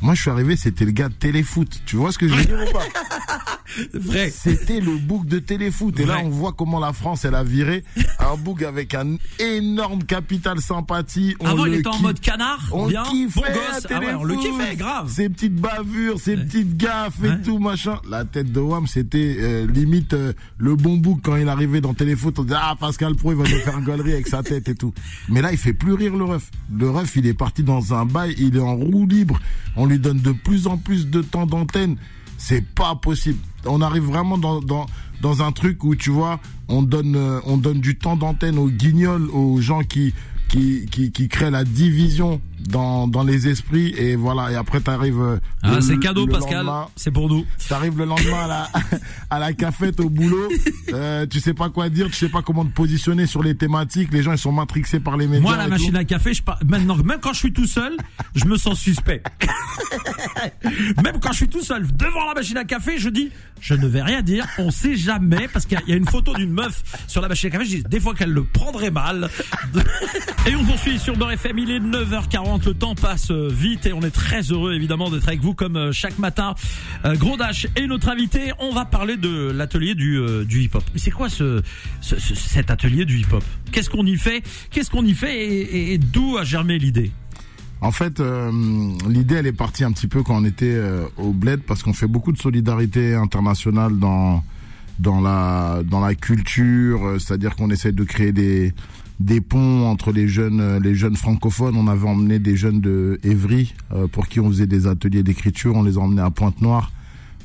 Moi, 0.00 0.14
je 0.14 0.22
suis 0.22 0.30
arrivé, 0.30 0.56
c'était 0.56 0.84
le 0.84 0.92
gars 0.92 1.08
de 1.08 1.14
téléfoot. 1.14 1.68
Tu 1.86 1.96
vois 1.96 2.12
ce 2.12 2.18
que 2.18 2.28
je 2.28 2.34
veux 2.34 2.44
dire 2.44 2.58
ou 2.68 2.72
pas 2.72 2.84
Vrai. 3.94 4.30
C'était 4.30 4.80
le 4.80 4.96
boug 4.96 5.26
de 5.26 5.38
téléfoot. 5.38 5.98
Et 6.00 6.06
là, 6.06 6.20
on 6.24 6.30
voit 6.30 6.52
comment 6.52 6.80
la 6.80 6.92
France, 6.92 7.24
elle 7.24 7.34
a 7.34 7.44
viré 7.44 7.84
un 8.18 8.36
boug 8.36 8.64
avec 8.64 8.94
un 8.94 9.16
énorme 9.38 10.02
capital 10.04 10.60
sympathie. 10.60 11.36
On 11.40 11.46
Avant, 11.46 11.66
il 11.66 11.74
était 11.74 11.88
en 11.88 11.98
mode 11.98 12.18
canard, 12.20 12.60
On 12.72 12.86
bien, 12.86 13.02
le 13.04 13.10
kiffait, 13.10 13.40
bon 13.40 13.46
gosse. 13.46 13.86
Ah 13.90 13.98
ouais, 14.00 14.14
on 14.14 14.24
le 14.24 14.36
kiffait, 14.36 14.76
grave. 14.76 15.10
Ses 15.10 15.28
petites 15.28 15.54
bavures, 15.54 16.18
ses 16.18 16.36
petites 16.36 16.76
gaffes 16.76 17.22
et 17.22 17.28
Ouais. 17.28 17.42
tout, 17.44 17.58
machin. 17.58 18.00
La 18.08 18.24
tête 18.24 18.50
de 18.52 18.60
Wam, 18.60 18.86
c'était 18.86 19.36
euh, 19.38 19.66
limite 19.66 20.14
euh, 20.14 20.32
le 20.56 20.74
bon 20.74 20.96
boug 20.96 21.18
quand 21.22 21.36
il 21.36 21.48
arrivait 21.48 21.80
dans 21.82 21.92
Téléfoot. 21.94 22.38
On 22.38 22.44
disait, 22.44 22.56
ah, 22.58 22.74
Pascal 22.80 23.14
Pro, 23.16 23.32
il 23.32 23.36
va 23.38 23.44
nous 23.44 23.58
faire 23.60 23.80
galerie 23.82 24.12
avec 24.14 24.28
sa 24.28 24.42
tête 24.42 24.68
et 24.68 24.74
tout. 24.74 24.94
Mais 25.28 25.42
là, 25.42 25.52
il 25.52 25.58
fait 25.58 25.74
plus 25.74 25.92
rire 25.92 26.16
le 26.16 26.24
ref. 26.24 26.50
Le 26.74 26.88
ref, 26.88 27.16
il 27.16 27.26
est 27.26 27.34
parti 27.34 27.62
dans 27.62 27.92
un 27.94 28.06
bail, 28.06 28.34
il 28.38 28.56
est 28.56 28.60
en 28.60 28.76
roue 28.76 29.06
libre. 29.06 29.38
On 29.76 29.87
lui 29.88 29.98
donne 29.98 30.20
de 30.20 30.32
plus 30.32 30.66
en 30.66 30.76
plus 30.76 31.08
de 31.08 31.22
temps 31.22 31.46
d'antenne. 31.46 31.96
C'est 32.36 32.64
pas 32.64 32.94
possible. 32.94 33.38
On 33.66 33.80
arrive 33.80 34.04
vraiment 34.04 34.38
dans, 34.38 35.42
un 35.42 35.52
truc 35.52 35.82
où, 35.82 35.96
tu 35.96 36.10
vois, 36.10 36.40
on 36.68 36.82
donne, 36.82 37.16
euh, 37.16 37.40
on 37.44 37.56
donne 37.56 37.80
du 37.80 37.96
temps 37.96 38.16
d'antenne 38.16 38.58
aux 38.58 38.68
guignols, 38.68 39.28
aux 39.30 39.60
gens 39.60 39.82
qui, 39.82 40.14
qui, 40.48 40.86
qui 40.88 41.28
créent 41.28 41.50
la 41.50 41.64
division 41.64 42.40
dans, 42.60 43.08
dans 43.08 43.22
les 43.22 43.48
esprits. 43.48 43.94
Et 43.96 44.16
voilà. 44.16 44.50
Et 44.52 44.54
après, 44.56 44.80
t'arrives. 44.80 45.20
euh, 45.20 45.38
Ah, 45.62 45.80
c'est 45.80 45.98
cadeau, 45.98 46.26
Pascal. 46.26 46.66
C'est 46.96 47.10
pour 47.10 47.28
nous. 47.28 47.44
T'arrives 47.68 47.98
le 47.98 48.04
lendemain 48.04 48.44
à 48.44 48.46
la, 48.48 48.68
à 49.30 49.38
la 49.38 49.52
cafette 49.52 50.00
au 50.00 50.08
boulot, 50.10 50.48
euh, 50.92 51.26
tu 51.26 51.40
sais 51.40 51.54
pas 51.54 51.68
quoi 51.70 51.88
dire, 51.88 52.06
tu 52.06 52.14
sais 52.14 52.28
pas 52.28 52.42
comment 52.42 52.64
te 52.64 52.72
positionner 52.72 53.26
sur 53.26 53.42
les 53.42 53.54
thématiques, 53.56 54.12
les 54.12 54.22
gens 54.22 54.32
ils 54.32 54.38
sont 54.38 54.52
matrixés 54.52 55.00
par 55.00 55.16
les 55.16 55.26
médias. 55.26 55.42
Moi, 55.42 55.56
la 55.56 55.68
machine 55.68 55.92
tout. 55.92 55.96
à 55.98 56.04
café, 56.04 56.34
je 56.34 56.42
par- 56.42 56.58
maintenant, 56.66 56.96
même 56.96 57.18
quand 57.20 57.32
je 57.32 57.38
suis 57.38 57.52
tout 57.52 57.66
seul, 57.66 57.96
je 58.34 58.44
me 58.46 58.56
sens 58.56 58.78
suspect. 58.78 59.22
même 61.02 61.18
quand 61.20 61.32
je 61.32 61.36
suis 61.38 61.48
tout 61.48 61.62
seul 61.62 61.86
devant 61.96 62.26
la 62.28 62.34
machine 62.34 62.56
à 62.56 62.64
café, 62.64 62.98
je 62.98 63.08
dis, 63.08 63.30
je 63.60 63.74
ne 63.74 63.86
vais 63.86 64.02
rien 64.02 64.22
dire. 64.22 64.46
On 64.58 64.70
sait 64.70 64.96
jamais 64.96 65.48
parce 65.52 65.66
qu'il 65.66 65.78
y 65.86 65.92
a- 65.92 65.96
une 65.96 66.08
photo 66.08 66.34
d'une 66.34 66.52
meuf 66.52 66.82
sur 67.06 67.20
la 67.20 67.28
machine 67.28 67.48
à 67.48 67.52
café. 67.52 67.64
Je 67.64 67.76
dis 67.78 67.82
des 67.84 68.00
fois 68.00 68.14
qu'elle 68.14 68.30
le 68.32 68.44
prendrait 68.44 68.90
mal. 68.90 69.28
et 70.46 70.54
on 70.54 70.64
poursuit 70.64 70.98
sur 70.98 71.16
Beurre 71.16 71.32
FM. 71.32 71.58
Il 71.58 71.70
est 71.70 71.80
9h40. 71.80 72.47
Le 72.56 72.72
temps 72.72 72.94
passe 72.94 73.30
euh, 73.30 73.48
vite 73.52 73.84
et 73.84 73.92
on 73.92 74.00
est 74.00 74.10
très 74.10 74.40
heureux 74.40 74.72
évidemment 74.74 75.10
d'être 75.10 75.28
avec 75.28 75.40
vous 75.42 75.52
comme 75.54 75.76
euh, 75.76 75.92
chaque 75.92 76.18
matin. 76.18 76.54
Euh, 77.04 77.14
Gros 77.14 77.36
Dash 77.36 77.66
et 77.76 77.86
notre 77.86 78.08
invité. 78.08 78.52
On 78.58 78.72
va 78.72 78.86
parler 78.86 79.16
de 79.18 79.50
l'atelier 79.50 79.94
du, 79.94 80.18
hip-hop. 80.48 80.82
Mais 80.94 80.98
c'est 80.98 81.10
quoi 81.10 81.28
ce, 81.28 81.62
ce- 82.00 82.18
ce- 82.18 82.34
cet 82.34 82.70
atelier 82.70 83.04
du 83.04 83.18
hip-hop? 83.18 83.44
Qu'est-ce 83.70 83.90
qu'on 83.90 84.04
y 84.06 84.16
fait? 84.16 84.42
Qu'est-ce 84.70 84.90
qu'on 84.90 85.04
y 85.04 85.12
fait? 85.14 85.92
Et, 85.92 85.98
d'où 85.98 86.38
a 86.38 86.44
germé 86.44 86.78
l'idée? 86.78 87.10
En 87.82 87.92
fait, 87.92 88.20
l'idée, 89.08 89.36
elle 89.36 89.46
est 89.46 89.52
partie 89.52 89.84
un 89.84 89.92
petit 89.92 90.08
peu 90.08 90.22
quand 90.22 90.36
on 90.36 90.44
était 90.44 90.80
au 91.16 91.32
Bled, 91.32 91.60
parce 91.60 91.82
qu'on 91.82 91.92
fait 91.92 92.08
beaucoup 92.08 92.32
de 92.32 92.38
solidarité 92.38 93.14
internationale 93.14 93.98
dans 93.98 94.42
dans 94.98 95.20
la 95.20 95.82
dans 95.84 96.00
la 96.00 96.14
culture, 96.16 97.16
c'est-à-dire 97.20 97.54
qu'on 97.56 97.70
essaie 97.70 97.92
de 97.92 98.02
créer 98.04 98.32
des 98.32 98.72
des 99.20 99.40
ponts 99.40 99.86
entre 99.86 100.12
les 100.12 100.28
jeunes 100.28 100.78
les 100.82 100.94
jeunes 100.94 101.16
francophones. 101.16 101.76
On 101.76 101.88
avait 101.88 102.08
emmené 102.08 102.38
des 102.38 102.56
jeunes 102.56 102.80
de 102.80 103.18
Évry 103.22 103.74
pour 104.12 104.28
qui 104.28 104.40
on 104.40 104.48
faisait 104.48 104.66
des 104.66 104.86
ateliers 104.86 105.22
d'écriture. 105.22 105.74
On 105.74 105.82
les 105.82 105.96
a 105.98 106.00
emmenés 106.00 106.22
à 106.22 106.30
Pointe-Noire. 106.30 106.92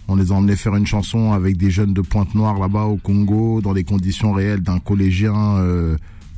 On 0.08 0.16
les 0.16 0.32
a 0.32 0.36
emmenés 0.36 0.56
faire 0.56 0.76
une 0.76 0.86
chanson 0.86 1.32
avec 1.32 1.58
des 1.58 1.72
jeunes 1.72 1.94
de 1.94 2.02
Pointe-Noire 2.02 2.60
là-bas 2.60 2.84
au 2.84 2.98
Congo, 2.98 3.62
dans 3.62 3.74
les 3.74 3.84
conditions 3.84 4.34
réelles 4.34 4.62
d'un 4.62 4.80
collégien 4.80 5.58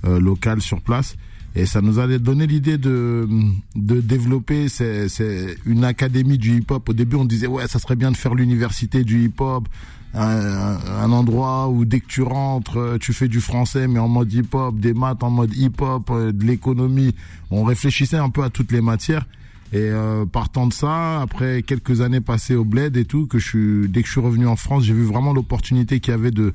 local 0.04 0.62
sur 0.62 0.82
place. 0.82 1.18
Et 1.58 1.66
ça 1.66 1.82
nous 1.82 2.00
a 2.00 2.08
donné 2.18 2.48
l'idée 2.48 2.78
de, 2.78 3.28
de 3.76 4.02
développer 4.02 4.68
c'est, 4.68 5.08
c'est 5.08 5.56
une 5.66 5.86
académie 5.86 6.38
du 6.38 6.58
hip-hop. 6.58 6.90
Au 6.90 6.94
début, 6.94 7.16
on 7.16 7.24
disait, 7.24 7.48
ouais, 7.48 7.66
ça 7.68 7.80
serait 7.80 7.96
bien 7.96 8.12
de 8.12 8.18
faire 8.18 8.36
l'université 8.36 9.06
du 9.06 9.24
hip-hop. 9.24 9.68
Un, 10.18 11.12
endroit 11.12 11.68
où 11.68 11.84
dès 11.84 12.00
que 12.00 12.08
tu 12.08 12.22
rentres, 12.22 12.98
tu 13.02 13.12
fais 13.12 13.28
du 13.28 13.42
français 13.42 13.88
mais 13.88 14.00
en 14.00 14.08
mode 14.08 14.32
hip-hop, 14.32 14.80
des 14.80 14.94
maths 14.94 15.24
en 15.24 15.30
mode 15.30 15.54
hip-hop, 15.54 16.10
euh, 16.10 16.32
de 16.32 16.46
l'économie. 16.46 17.14
On 17.52 17.64
réfléchissait 17.64 18.18
un 18.18 18.30
peu 18.30 18.44
à 18.44 18.50
toutes 18.50 18.72
les 18.72 18.82
matières. 18.82 19.26
Et 19.74 19.80
euh, 19.80 20.26
partant 20.26 20.68
de 20.68 20.74
ça, 20.74 21.22
après 21.22 21.64
quelques 21.64 22.00
années 22.00 22.22
passées 22.22 22.56
au 22.56 22.64
bled 22.64 22.96
et 22.96 23.04
tout, 23.04 23.28
que 23.28 23.40
je 23.40 23.48
suis, 23.48 23.90
dès 23.90 24.02
que 24.02 24.08
je 24.08 24.14
suis 24.14 24.22
revenu 24.22 24.48
en 24.48 24.56
France, 24.56 24.84
j'ai 24.84 24.94
vu 24.94 25.04
vraiment 25.04 25.34
l'opportunité 25.34 26.00
qu'il 26.00 26.12
y 26.12 26.14
avait 26.14 26.32
de 26.32 26.54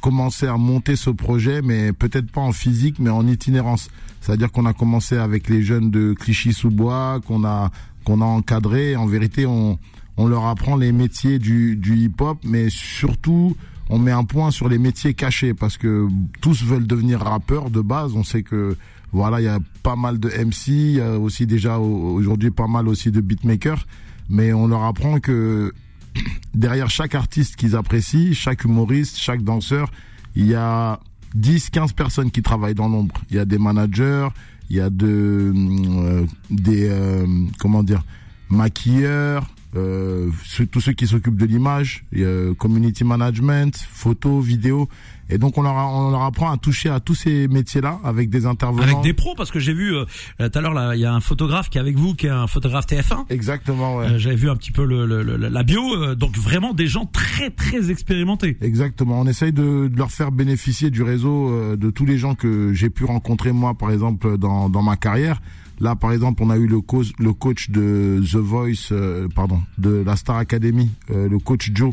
commencer 0.00 0.46
à 0.46 0.56
monter 0.56 0.96
ce 0.96 1.10
projet, 1.10 1.60
mais 1.60 1.92
peut-être 1.92 2.30
pas 2.30 2.40
en 2.40 2.52
physique, 2.52 2.96
mais 2.98 3.10
en 3.10 3.26
itinérance. 3.26 3.90
C'est-à-dire 4.20 4.50
qu'on 4.50 4.66
a 4.66 4.72
commencé 4.72 5.16
avec 5.16 5.48
les 5.48 5.62
jeunes 5.62 5.90
de 5.90 6.14
Clichy-sous-Bois, 6.14 7.20
qu'on 7.26 7.44
a 7.44 7.70
qu'on 8.04 8.20
a 8.20 8.24
encadré. 8.24 8.96
En 8.96 9.06
vérité, 9.06 9.46
on 9.46 9.78
on 10.16 10.26
leur 10.26 10.46
apprend 10.46 10.76
les 10.76 10.92
métiers 10.92 11.38
du, 11.38 11.76
du 11.76 11.96
hip-hop, 11.96 12.38
mais 12.44 12.68
surtout 12.70 13.56
on 13.88 13.98
met 13.98 14.10
un 14.10 14.24
point 14.24 14.50
sur 14.50 14.68
les 14.68 14.78
métiers 14.78 15.14
cachés 15.14 15.54
parce 15.54 15.76
que 15.76 16.08
tous 16.40 16.64
veulent 16.64 16.86
devenir 16.86 17.20
rappeurs 17.20 17.70
de 17.70 17.80
base. 17.80 18.14
On 18.14 18.24
sait 18.24 18.42
que 18.42 18.76
voilà, 19.12 19.40
il 19.40 19.44
y 19.44 19.48
a 19.48 19.58
pas 19.82 19.96
mal 19.96 20.18
de 20.18 20.28
MC, 20.28 20.68
il 20.68 20.92
y 20.92 21.00
a 21.00 21.18
aussi 21.18 21.46
déjà 21.46 21.78
aujourd'hui 21.78 22.50
pas 22.50 22.66
mal 22.66 22.88
aussi 22.88 23.10
de 23.10 23.20
beatmakers, 23.20 23.86
mais 24.30 24.52
on 24.54 24.66
leur 24.66 24.84
apprend 24.84 25.20
que 25.20 25.72
derrière 26.54 26.88
chaque 26.88 27.14
artiste 27.14 27.56
qu'ils 27.56 27.76
apprécient, 27.76 28.32
chaque 28.32 28.64
humoriste, 28.64 29.18
chaque 29.18 29.42
danseur, 29.42 29.90
il 30.34 30.46
y 30.46 30.54
a 30.54 30.98
10, 31.34 31.70
15 31.70 31.92
personnes 31.92 32.30
qui 32.30 32.40
travaillent 32.40 32.74
dans 32.74 32.88
l'ombre. 32.88 33.14
Il 33.30 33.36
y 33.36 33.38
a 33.38 33.44
des 33.44 33.58
managers, 33.58 34.28
il 34.70 34.76
y 34.76 34.80
a 34.80 34.88
de, 34.88 35.52
euh, 35.54 36.26
des, 36.48 36.88
euh, 36.88 37.26
comment 37.58 37.82
dire, 37.82 38.02
maquilleurs, 38.48 39.46
euh, 39.74 40.30
tous 40.70 40.80
ceux 40.80 40.92
qui 40.92 41.06
s'occupent 41.06 41.36
de 41.36 41.46
l'image, 41.46 42.04
community 42.58 43.04
management, 43.04 43.76
photo, 43.92 44.40
vidéo. 44.40 44.88
Et 45.32 45.38
donc 45.38 45.56
on 45.56 45.62
leur, 45.62 45.74
on 45.74 46.10
leur 46.10 46.22
apprend 46.22 46.50
à 46.50 46.58
toucher 46.58 46.90
à 46.90 47.00
tous 47.00 47.14
ces 47.14 47.48
métiers-là 47.48 48.00
avec 48.04 48.28
des 48.28 48.44
intervenants. 48.44 48.82
Avec 48.82 49.00
des 49.00 49.14
pros, 49.14 49.34
parce 49.34 49.50
que 49.50 49.58
j'ai 49.58 49.72
vu 49.72 49.94
euh, 49.94 50.04
tout 50.38 50.58
à 50.58 50.60
l'heure 50.60 50.94
il 50.94 51.00
y 51.00 51.06
a 51.06 51.14
un 51.14 51.20
photographe 51.20 51.70
qui 51.70 51.78
est 51.78 51.80
avec 51.80 51.96
vous, 51.96 52.14
qui 52.14 52.26
est 52.26 52.30
un 52.30 52.46
photographe 52.46 52.86
TF1. 52.86 53.24
Exactement. 53.30 53.96
Ouais. 53.96 54.06
Euh, 54.06 54.18
J'avais 54.18 54.36
vu 54.36 54.50
un 54.50 54.56
petit 54.56 54.72
peu 54.72 54.84
le, 54.84 55.06
le, 55.06 55.22
la 55.36 55.62
bio, 55.62 55.82
euh, 55.94 56.14
donc 56.14 56.36
vraiment 56.36 56.74
des 56.74 56.86
gens 56.86 57.06
très 57.06 57.48
très 57.48 57.90
expérimentés. 57.90 58.58
Exactement. 58.60 59.20
On 59.20 59.26
essaye 59.26 59.52
de, 59.52 59.88
de 59.88 59.96
leur 59.96 60.10
faire 60.10 60.32
bénéficier 60.32 60.90
du 60.90 61.02
réseau 61.02 61.48
euh, 61.50 61.76
de 61.76 61.88
tous 61.88 62.04
les 62.04 62.18
gens 62.18 62.34
que 62.34 62.74
j'ai 62.74 62.90
pu 62.90 63.04
rencontrer 63.04 63.52
moi, 63.52 63.72
par 63.74 63.90
exemple 63.90 64.36
dans 64.36 64.68
dans 64.68 64.82
ma 64.82 64.96
carrière. 64.96 65.40
Là, 65.82 65.96
par 65.96 66.12
exemple, 66.12 66.42
on 66.42 66.48
a 66.48 66.56
eu 66.56 66.66
le 66.66 66.80
coach, 66.80 67.70
de 67.70 68.22
The 68.24 68.36
Voice, 68.36 68.92
pardon, 69.34 69.60
de 69.78 70.02
la 70.06 70.16
Star 70.16 70.36
Academy, 70.36 70.90
le 71.08 71.38
coach 71.38 71.72
Joe 71.74 71.92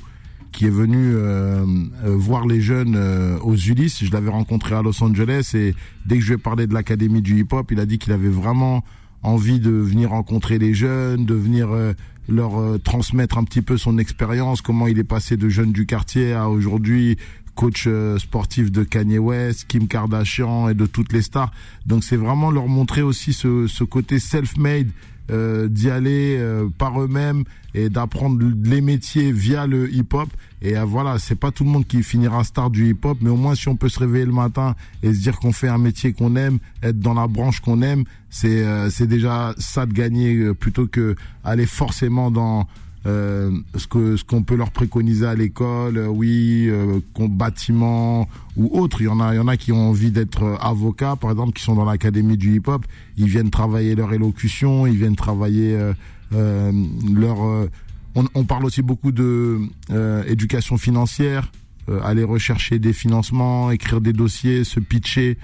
qui 0.52 0.66
est 0.66 0.72
venu 0.72 1.14
euh, 1.16 1.66
euh, 2.06 2.16
voir 2.16 2.48
les 2.48 2.62
jeunes 2.62 2.96
euh, 2.96 3.38
aux 3.40 3.56
Ulysses. 3.56 4.04
Je 4.04 4.12
l'avais 4.12 4.30
rencontré 4.30 4.76
à 4.76 4.82
Los 4.82 5.04
Angeles 5.04 5.52
et 5.54 5.76
dès 6.06 6.18
que 6.18 6.22
je 6.22 6.28
lui 6.28 6.36
ai 6.36 6.38
parlé 6.38 6.68
de 6.68 6.74
l'académie 6.74 7.22
du 7.22 7.40
hip-hop, 7.40 7.72
il 7.72 7.80
a 7.80 7.86
dit 7.86 8.00
qu'il 8.00 8.14
avait 8.14 8.30
vraiment 8.30 8.84
envie 9.22 9.60
de 9.60 9.72
venir 9.72 10.10
rencontrer 10.10 10.58
les 10.60 10.74
jeunes, 10.74 11.26
de 11.26 11.34
venir 11.34 11.70
leur 12.30 12.80
transmettre 12.84 13.38
un 13.38 13.44
petit 13.44 13.62
peu 13.62 13.78
son 13.78 13.98
expérience, 13.98 14.62
comment 14.62 14.88
il 14.88 14.98
est 14.98 15.04
passé 15.04 15.36
de 15.36 15.50
jeune 15.50 15.74
du 15.74 15.86
quartier 15.86 16.34
à 16.34 16.50
aujourd'hui 16.50 17.18
coach 17.60 17.90
sportif 18.20 18.72
de 18.72 18.86
Kanye 18.86 19.20
West, 19.20 19.66
Kim 19.68 19.90
Kardashian 19.90 20.70
et 20.70 20.74
de 20.74 20.86
toutes 20.86 21.12
les 21.12 21.22
stars. 21.22 21.52
Donc 21.86 22.06
c'est 22.06 22.16
vraiment 22.16 22.52
leur 22.52 22.70
montrer 22.70 23.02
aussi 23.02 23.34
ce, 23.34 23.68
ce 23.68 23.84
côté 23.84 24.18
self-made 24.18 24.88
euh, 25.32 25.68
d'y 25.68 25.92
aller 25.92 26.38
euh, 26.40 26.70
par 26.76 27.00
eux-mêmes 27.00 27.44
et 27.76 27.90
d'apprendre 27.90 28.44
les 28.64 28.82
métiers 28.82 29.32
via 29.32 29.68
le 29.68 29.94
hip-hop. 29.94 30.28
Et 30.64 30.76
euh, 30.76 30.86
voilà, 30.86 31.20
c'est 31.20 31.36
pas 31.36 31.52
tout 31.52 31.64
le 31.64 31.70
monde 31.70 31.86
qui 31.86 32.02
finira 32.02 32.44
star 32.44 32.72
du 32.72 32.90
hip-hop, 32.90 33.20
mais 33.22 33.30
au 33.30 33.36
moins 33.36 33.54
si 33.54 33.68
on 33.68 33.76
peut 33.76 33.90
se 33.90 34.00
réveiller 34.00 34.26
le 34.26 34.32
matin 34.32 34.76
et 35.04 35.14
se 35.14 35.20
dire 35.20 35.38
qu'on 35.38 35.52
fait 35.52 35.68
un 35.68 35.78
métier 35.78 36.14
qu'on 36.14 36.36
aime, 36.36 36.58
être 36.82 37.00
dans 37.00 37.14
la 37.14 37.28
branche 37.28 37.60
qu'on 37.60 37.84
aime, 37.84 38.06
c'est 38.32 38.90
c'est 38.90 39.06
déjà 39.06 39.54
ça 39.60 39.86
de 39.86 39.94
gagner 39.94 40.54
plutôt 40.56 40.88
que 40.88 41.16
aller 41.44 41.68
forcément 41.68 42.32
dans 42.32 42.68
euh, 43.06 43.52
ce 43.76 43.88
que 43.88 44.18
ce 44.18 44.24
qu'on 44.26 44.44
peut 44.44 44.56
leur 44.56 44.72
préconiser 44.72 45.26
à 45.26 45.36
l'école, 45.36 45.98
euh, 45.98 46.08
oui, 46.08 46.68
euh, 46.68 47.00
bâtiment 47.18 48.28
ou 48.58 48.78
autre. 48.78 49.02
Il 49.02 49.06
y 49.06 49.08
en 49.08 49.20
a, 49.22 49.34
il 49.34 49.38
y 49.38 49.40
en 49.40 49.48
a 49.48 49.56
qui 49.56 49.72
ont 49.72 49.90
envie 49.90 50.12
d'être 50.12 50.44
euh, 50.44 50.58
avocats, 50.58 51.16
par 51.16 51.32
exemple, 51.32 51.54
qui 51.54 51.64
sont 51.64 51.76
dans 51.76 51.86
l'académie 51.86 52.38
du 52.38 52.56
hip-hop. 52.56 52.86
Ils 53.18 53.28
viennent 53.28 53.52
travailler 53.52 53.96
leur 53.96 54.14
élocution, 54.14 54.86
ils 54.86 54.98
viennent 54.98 55.16
travailler 55.16 55.78
leur. 56.32 57.40
On, 58.16 58.26
on, 58.34 58.44
parle 58.44 58.66
aussi 58.66 58.82
beaucoup 58.82 59.12
de 59.12 59.60
éducation 60.28 60.78
financière, 60.78 61.52
aller 62.04 62.24
rechercher 62.24 62.80
des 62.80 62.94
financements, 62.94 63.72
écrire 63.72 64.02
des 64.02 64.14
dossiers, 64.14 64.64
se 64.64 64.80
pitcher. 64.80 65.38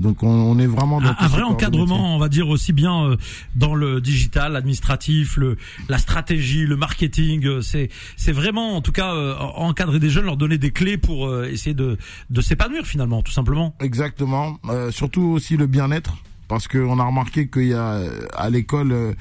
Donc 0.00 0.22
on, 0.22 0.28
on, 0.28 0.58
est 0.58 0.66
vraiment 0.66 1.00
dans 1.00 1.14
un, 1.18 1.28
vrai 1.28 1.42
encadrement, 1.42 2.16
on 2.16 2.18
va 2.18 2.28
dire 2.28 2.48
aussi 2.48 2.72
bien 2.72 3.04
euh, 3.04 3.16
dans 3.54 3.74
le 3.74 4.00
digital, 4.00 4.52
l'administratif, 4.52 5.36
le 5.36 5.56
la 5.88 5.98
stratégie, 5.98 6.66
le 6.66 6.76
marketing. 6.76 7.46
Euh, 7.46 7.60
c'est 7.62 7.90
c'est 8.16 8.32
vraiment 8.32 8.76
en 8.76 8.80
tout 8.80 8.92
cas 8.92 9.14
euh, 9.14 9.36
encadrer 9.38 10.00
des 10.00 10.10
jeunes, 10.10 10.24
leur 10.24 10.36
donner 10.36 10.58
des 10.58 10.72
clés 10.72 10.98
pour 10.98 11.44
essayer 11.44 11.74
de 11.74 11.96
de 12.30 12.40
s'épanouir 12.40 12.86
finalement, 12.86 13.22
tout 13.22 13.32
simplement. 13.32 13.74
Exactement. 13.80 14.58
surtout 14.90 15.22
aussi 15.22 15.56
le 15.56 15.66
bien-être, 15.66 16.16
parce 16.48 16.68
qu'on 16.68 16.98
a 16.98 17.04
remarqué 17.04 17.48
qu'il 17.48 17.68
y 17.68 17.74
a 17.74 18.00
à 18.36 18.50
l'école 18.50 18.92
euh, 18.92 19.12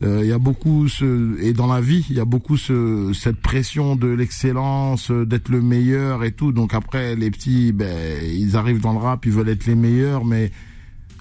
il 0.00 0.26
y 0.26 0.32
a 0.32 0.38
beaucoup 0.38 0.86
ce, 0.88 1.40
et 1.40 1.52
dans 1.52 1.66
la 1.66 1.80
vie 1.80 2.06
il 2.08 2.16
y 2.16 2.20
a 2.20 2.24
beaucoup 2.24 2.56
ce, 2.56 3.10
cette 3.14 3.40
pression 3.40 3.96
de 3.96 4.06
l'excellence 4.06 5.10
euh, 5.10 5.26
d'être 5.26 5.48
le 5.48 5.60
meilleur 5.60 6.22
et 6.22 6.32
tout. 6.32 6.52
Donc 6.52 6.72
après 6.72 7.16
les 7.16 7.30
petits 7.30 7.72
ben 7.72 8.22
ils 8.22 8.56
arrivent 8.56 8.80
dans 8.80 8.92
le 8.92 8.98
rap 8.98 9.26
ils 9.26 9.32
veulent 9.32 9.48
être 9.48 9.66
les 9.66 9.74
meilleurs 9.74 10.24
mais 10.24 10.52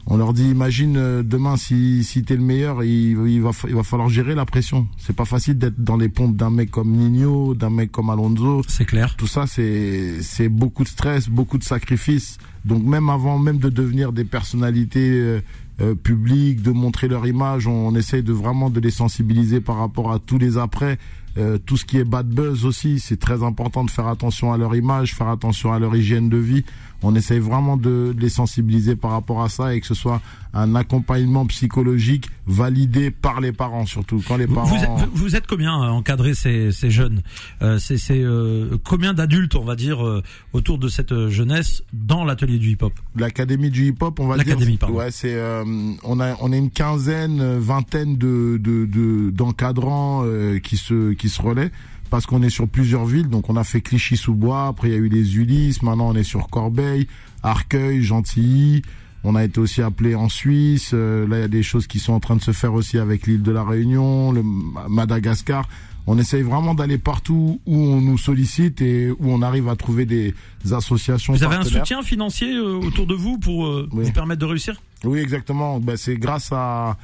on 0.05 0.17
leur 0.17 0.33
dit 0.33 0.47
imagine 0.47 0.95
euh, 0.97 1.23
demain 1.23 1.57
si 1.57 2.03
si 2.03 2.23
t'es 2.23 2.35
le 2.35 2.43
meilleur 2.43 2.83
il, 2.83 3.17
il 3.27 3.41
va 3.41 3.49
il 3.67 3.73
va 3.73 3.83
falloir 3.83 4.09
gérer 4.09 4.35
la 4.35 4.45
pression. 4.45 4.87
C'est 4.97 5.15
pas 5.15 5.25
facile 5.25 5.57
d'être 5.57 5.81
dans 5.81 5.97
les 5.97 6.09
pompes 6.09 6.35
d'un 6.35 6.51
mec 6.51 6.69
comme 6.69 6.91
Nino 6.91 7.55
d'un 7.55 7.71
mec 7.71 7.91
comme 7.91 8.11
Alonso. 8.11 8.61
C'est 8.67 8.85
clair. 8.85 9.15
Tout 9.15 9.27
ça 9.27 9.47
c'est 9.47 10.21
c'est 10.21 10.49
beaucoup 10.49 10.83
de 10.83 10.89
stress 10.89 11.29
beaucoup 11.29 11.57
de 11.57 11.63
sacrifices. 11.63 12.37
Donc 12.63 12.83
même 12.83 13.09
avant 13.09 13.39
même 13.39 13.57
de 13.57 13.69
devenir 13.69 14.13
des 14.13 14.23
personnalités 14.23 15.39
euh, 15.81 15.95
public, 15.95 16.61
de 16.61 16.71
montrer 16.71 17.07
leur 17.07 17.25
image. 17.27 17.67
On, 17.67 17.87
on, 17.87 17.95
essaye 17.95 18.23
de 18.23 18.33
vraiment 18.33 18.69
de 18.69 18.79
les 18.79 18.91
sensibiliser 18.91 19.61
par 19.61 19.77
rapport 19.77 20.11
à 20.11 20.19
tous 20.19 20.37
les 20.37 20.57
après. 20.57 20.97
Euh, 21.37 21.57
tout 21.57 21.77
ce 21.77 21.85
qui 21.85 21.97
est 21.97 22.03
bad 22.03 22.27
buzz 22.27 22.65
aussi, 22.65 22.99
c'est 22.99 23.17
très 23.17 23.43
important 23.43 23.83
de 23.83 23.91
faire 23.91 24.07
attention 24.07 24.53
à 24.53 24.57
leur 24.57 24.75
image, 24.75 25.13
faire 25.13 25.27
attention 25.29 25.71
à 25.71 25.79
leur 25.79 25.95
hygiène 25.95 26.29
de 26.29 26.37
vie. 26.37 26.63
On 27.03 27.13
essaye 27.13 27.39
vraiment 27.39 27.77
de 27.77 28.15
les 28.17 28.29
sensibiliser 28.29 28.95
par 28.95 29.11
rapport 29.11 29.43
à 29.43 29.49
ça 29.49 29.75
et 29.75 29.79
que 29.79 29.85
ce 29.85 29.93
soit 29.93 30.19
un 30.53 30.73
accompagnement 30.75 31.45
psychologique 31.45 32.29
validé 32.47 33.11
par 33.11 33.41
les 33.41 33.51
parents 33.51 33.85
surtout. 33.85 34.23
Quand 34.27 34.37
les 34.37 34.47
parents. 34.47 34.65
Vous 34.65 34.83
êtes, 34.83 35.09
vous 35.13 35.35
êtes 35.35 35.45
combien 35.45 35.73
à 35.73 35.89
encadrer 35.91 36.33
ces, 36.33 36.71
ces 36.71 36.89
jeunes 36.89 37.21
euh, 37.61 37.77
C'est 37.77 37.99
euh, 38.11 38.77
combien 38.83 39.13
d'adultes, 39.13 39.55
on 39.55 39.63
va 39.63 39.75
dire, 39.75 40.05
euh, 40.05 40.23
autour 40.53 40.79
de 40.79 40.87
cette 40.87 41.27
jeunesse 41.27 41.83
dans 41.93 42.25
l'atelier 42.25 42.57
du 42.57 42.71
hip-hop? 42.71 42.93
L'académie 43.15 43.69
du 43.69 43.87
hip-hop, 43.89 44.19
on 44.19 44.27
va 44.27 44.37
dire. 44.37 44.47
L'académie, 44.47 44.77
pardon. 44.77 44.95
Ouais, 44.95 45.11
c'est 45.11 45.35
euh, 45.35 45.63
on 46.03 46.19
a 46.19 46.35
on 46.41 46.51
a 46.51 46.57
une 46.57 46.71
quinzaine, 46.71 47.59
vingtaine 47.59 48.17
de 48.17 48.57
de 48.57 49.29
d'encadrants 49.29 50.23
de, 50.23 50.57
qui 50.57 50.77
se 50.77 51.13
qui 51.13 51.26
se 51.29 51.41
relaient 51.41 51.71
parce 52.09 52.25
qu'on 52.25 52.41
est 52.41 52.49
sur 52.49 52.67
plusieurs 52.67 53.05
villes. 53.05 53.29
Donc 53.29 53.49
on 53.49 53.55
a 53.55 53.63
fait 53.63 53.81
Clichy-sous-Bois, 53.81 54.67
après 54.67 54.89
il 54.89 54.91
y 54.91 54.95
a 54.95 54.99
eu 54.99 55.09
les 55.09 55.37
Ulysses, 55.37 55.81
maintenant 55.81 56.09
on 56.09 56.15
est 56.15 56.23
sur 56.23 56.49
Corbeil, 56.49 57.07
Arcueil, 57.43 58.01
Gentilly. 58.01 58.81
On 59.23 59.35
a 59.35 59.43
été 59.43 59.59
aussi 59.59 59.81
appelé 59.81 60.15
en 60.15 60.29
Suisse. 60.29 60.91
Euh, 60.93 61.27
là, 61.27 61.37
il 61.37 61.41
y 61.41 61.43
a 61.43 61.49
des 61.49 61.63
choses 61.63 61.87
qui 61.87 61.99
sont 61.99 62.13
en 62.13 62.19
train 62.19 62.35
de 62.35 62.41
se 62.41 62.51
faire 62.51 62.73
aussi 62.73 62.97
avec 62.97 63.27
l'île 63.27 63.41
de 63.41 63.51
la 63.51 63.63
Réunion, 63.63 64.31
le 64.31 64.41
Madagascar. 64.87 65.67
On 66.05 66.17
essaye 66.17 66.43
vraiment 66.43 66.73
d'aller 66.73 66.97
partout 66.97 67.59
où 67.65 67.75
on 67.75 67.99
nous 67.99 68.17
sollicite 68.17 68.81
et 68.81 69.11
où 69.11 69.29
on 69.29 69.41
arrive 69.41 69.67
à 69.67 69.75
trouver 69.75 70.05
des 70.05 70.33
associations. 70.71 71.33
Vous 71.33 71.43
avez 71.43 71.57
un 71.57 71.63
soutien 71.63 72.01
financier 72.03 72.55
euh, 72.55 72.75
autour 72.75 73.05
de 73.05 73.15
vous 73.15 73.37
pour 73.37 73.65
euh, 73.65 73.89
vous 73.91 74.11
permettre 74.13 74.39
de 74.39 74.45
réussir? 74.45 74.81
Oui, 75.03 75.19
exactement. 75.19 75.81
Ben, 75.81 75.97
c'est 75.97 76.15
grâce 76.15 76.51
à 76.53 76.95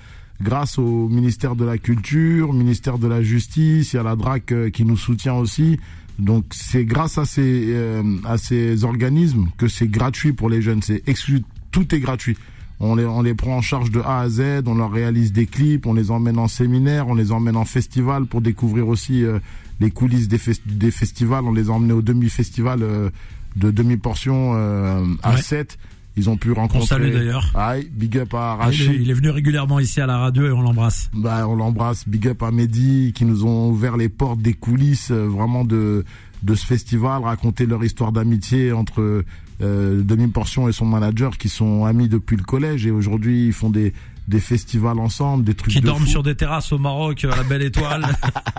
grâce 0.44 0.78
au 0.78 1.08
ministère 1.10 1.56
de 1.56 1.66
la 1.66 1.78
Culture, 1.78 2.54
ministère 2.54 2.98
de 3.00 3.08
la 3.08 3.24
Justice, 3.24 3.94
il 3.94 3.96
y 3.96 4.00
a 4.00 4.04
la 4.04 4.16
DRAC 4.16 4.52
euh, 4.52 4.70
qui 4.70 4.86
nous 4.86 4.98
soutient 4.98 5.36
aussi. 5.36 5.80
Donc 6.20 6.46
c'est 6.52 6.86
grâce 6.86 7.18
à 7.18 7.26
ces 7.26 7.66
euh, 7.74 8.04
à 8.26 8.38
ces 8.38 8.84
organismes 8.84 9.48
que 9.58 9.68
c'est 9.68 9.88
gratuit 9.88 10.34
pour 10.34 10.50
les 10.50 10.62
jeunes. 10.62 10.82
C'est 10.84 11.02
exclu, 11.08 11.42
tout 11.72 11.96
est 11.96 12.00
gratuit. 12.00 12.38
On 12.80 12.96
les, 12.96 13.06
on 13.06 13.22
les 13.22 13.34
prend 13.34 13.58
en 13.58 13.62
charge 13.62 13.92
de 13.92 14.02
A 14.02 14.20
à 14.20 14.30
Z, 14.30 14.64
on 14.66 14.76
leur 14.76 14.92
réalise 14.92 15.32
des 15.32 15.46
clips, 15.46 15.86
on 15.86 15.94
les 15.94 16.12
emmène 16.12 16.38
en 16.38 16.48
séminaire, 16.50 17.08
on 17.08 17.16
les 17.16 17.32
emmène 17.32 17.56
en 17.56 17.66
festival 17.66 18.26
pour 18.26 18.42
découvrir 18.42 18.88
aussi 18.90 19.24
euh, 19.24 19.40
les 19.80 19.90
coulisses 19.90 20.28
des, 20.28 20.40
des 20.66 20.92
festivals. 20.92 21.46
On 21.46 21.54
les 21.54 21.70
a 21.70 21.74
emmenés 21.74 21.94
au 21.94 22.02
demi-festival 22.02 22.84
euh, 22.84 23.10
de 23.56 23.72
demi-portion 23.72 24.54
à 24.54 25.34
Ouais. 25.36 25.42
7. 25.42 25.78
Ils 26.16 26.30
ont 26.30 26.38
pu 26.38 26.52
rencontrer... 26.52 26.86
salue 26.88 27.12
d'ailleurs. 27.12 27.52
Aïe, 27.56 27.90
big 27.92 28.18
up 28.20 28.34
à 28.36 28.56
Rachid. 28.56 28.92
il 29.02 29.10
est 29.10 29.14
venu 29.14 29.30
régulièrement 29.32 29.80
ici 29.80 30.00
à 30.00 30.06
la 30.06 30.18
radio 30.20 30.46
et 30.46 30.52
on 30.52 30.62
l'embrasse. 30.62 31.10
Bah, 31.14 31.48
on 31.48 31.56
l'embrasse. 31.56 32.08
Big 32.08 32.28
up 32.28 32.44
à 32.44 32.52
Mehdi 32.52 33.14
qui 33.16 33.26
nous 33.26 33.46
ont 33.46 33.70
ouvert 33.70 33.98
les 33.98 34.10
portes 34.10 34.40
des 34.40 34.54
coulisses 34.54 35.12
euh, 35.12 35.28
vraiment 35.28 35.66
de 35.66 36.06
de 36.44 36.56
ce 36.56 36.66
festival, 36.66 37.24
raconter 37.24 37.66
leur 37.66 37.84
histoire 37.86 38.12
d'amitié 38.12 38.74
entre 38.74 39.24
euh, 39.62 40.04
Demi 40.04 40.28
Portion 40.28 40.68
et 40.68 40.74
son 40.74 40.86
manager 40.86 41.38
qui 41.38 41.48
sont 41.48 41.86
amis 41.86 42.10
depuis 42.10 42.36
le 42.36 42.44
collège 42.44 42.86
et 42.86 42.92
aujourd'hui 42.92 43.46
ils 43.48 43.54
font 43.54 43.70
des 43.70 43.94
des 44.28 44.40
festivals 44.40 45.00
ensemble, 45.00 45.44
des 45.44 45.54
trucs 45.54 45.74
Qui 45.74 45.82
de 45.82 45.86
dorment 45.86 46.04
fou. 46.04 46.10
sur 46.10 46.24
des 46.24 46.36
terrasses 46.36 46.72
au 46.72 46.78
Maroc, 46.78 47.26
à 47.26 47.36
la 47.36 47.44
Belle 47.44 47.62
Étoile. 47.62 48.06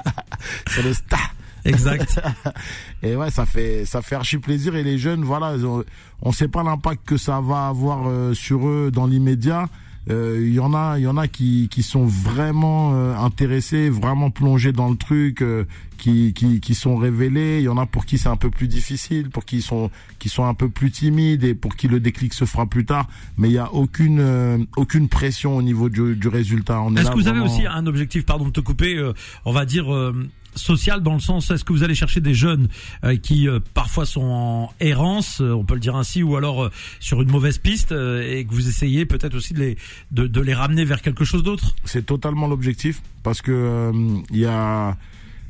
C'est 0.68 0.82
le 0.82 0.92
star. 0.92 1.33
Exact. 1.64 2.20
Et 3.02 3.16
ouais, 3.16 3.30
ça 3.30 3.46
fait 3.46 3.84
ça 3.84 4.02
fait 4.02 4.14
archi 4.14 4.38
plaisir 4.38 4.76
et 4.76 4.82
les 4.82 4.98
jeunes, 4.98 5.24
voilà, 5.24 5.56
on 6.22 6.32
sait 6.32 6.48
pas 6.48 6.62
l'impact 6.62 7.06
que 7.06 7.16
ça 7.16 7.40
va 7.40 7.68
avoir 7.68 8.08
euh, 8.08 8.34
sur 8.34 8.66
eux 8.68 8.90
dans 8.92 9.06
l'immédiat. 9.06 9.68
Euh, 10.10 10.38
Il 10.42 10.52
y 10.52 10.60
en 10.60 10.74
a, 10.74 10.98
il 10.98 11.02
y 11.02 11.06
en 11.06 11.16
a 11.16 11.28
qui 11.28 11.68
qui 11.70 11.82
sont 11.82 12.04
vraiment 12.04 12.92
euh, 12.94 13.16
intéressés, 13.16 13.88
vraiment 13.88 14.30
plongés 14.30 14.72
dans 14.72 14.90
le 14.90 14.96
truc, 14.96 15.40
euh, 15.40 15.64
qui 15.96 16.34
qui 16.34 16.60
qui 16.60 16.74
sont 16.74 16.96
révélés. 16.96 17.60
Il 17.60 17.64
y 17.64 17.68
en 17.68 17.78
a 17.78 17.86
pour 17.86 18.04
qui 18.04 18.18
c'est 18.18 18.28
un 18.28 18.36
peu 18.36 18.50
plus 18.50 18.68
difficile, 18.68 19.30
pour 19.30 19.46
qui 19.46 19.56
ils 19.56 19.62
sont 19.62 19.90
qui 20.18 20.28
sont 20.28 20.44
un 20.44 20.52
peu 20.52 20.68
plus 20.68 20.90
timides 20.90 21.42
et 21.44 21.54
pour 21.54 21.74
qui 21.74 21.88
le 21.88 22.00
déclic 22.00 22.34
se 22.34 22.44
fera 22.44 22.66
plus 22.66 22.84
tard. 22.84 23.08
Mais 23.38 23.48
il 23.48 23.54
y 23.54 23.58
a 23.58 23.72
aucune 23.72 24.20
euh, 24.20 24.58
aucune 24.76 25.08
pression 25.08 25.56
au 25.56 25.62
niveau 25.62 25.88
du, 25.88 26.16
du 26.16 26.28
résultat. 26.28 26.82
Est-ce 26.98 27.10
que 27.10 27.14
vous 27.14 27.28
avez 27.28 27.40
aussi 27.40 27.66
un 27.66 27.86
objectif, 27.86 28.26
pardon 28.26 28.44
de 28.44 28.50
te 28.50 28.60
couper, 28.60 28.96
euh, 28.96 29.14
on 29.46 29.52
va 29.52 29.64
dire 29.64 29.86
social 30.56 31.02
dans 31.02 31.14
le 31.14 31.20
sens, 31.20 31.50
est-ce 31.50 31.64
que 31.64 31.72
vous 31.72 31.82
allez 31.82 31.94
chercher 31.94 32.20
des 32.20 32.34
jeunes 32.34 32.68
euh, 33.04 33.16
qui 33.16 33.48
euh, 33.48 33.60
parfois 33.74 34.06
sont 34.06 34.22
en 34.22 34.72
errance, 34.80 35.40
euh, 35.40 35.52
on 35.52 35.64
peut 35.64 35.74
le 35.74 35.80
dire 35.80 35.96
ainsi, 35.96 36.22
ou 36.22 36.36
alors 36.36 36.70
sur 37.00 37.22
une 37.22 37.30
mauvaise 37.30 37.58
piste, 37.58 37.92
et 37.92 38.44
que 38.44 38.54
vous 38.54 38.68
essayez 38.68 39.06
peut-être 39.06 39.34
aussi 39.34 39.54
de 39.54 39.60
les, 39.60 39.76
de, 40.10 40.26
de 40.26 40.40
les 40.40 40.54
ramener 40.54 40.84
vers 40.84 41.02
quelque 41.02 41.24
chose 41.24 41.42
d'autre? 41.42 41.74
C'est 41.84 42.06
totalement 42.06 42.46
l'objectif 42.46 43.02
parce 43.22 43.42
que 43.42 43.92
il 44.30 44.38
y 44.38 44.46
a 44.46 44.96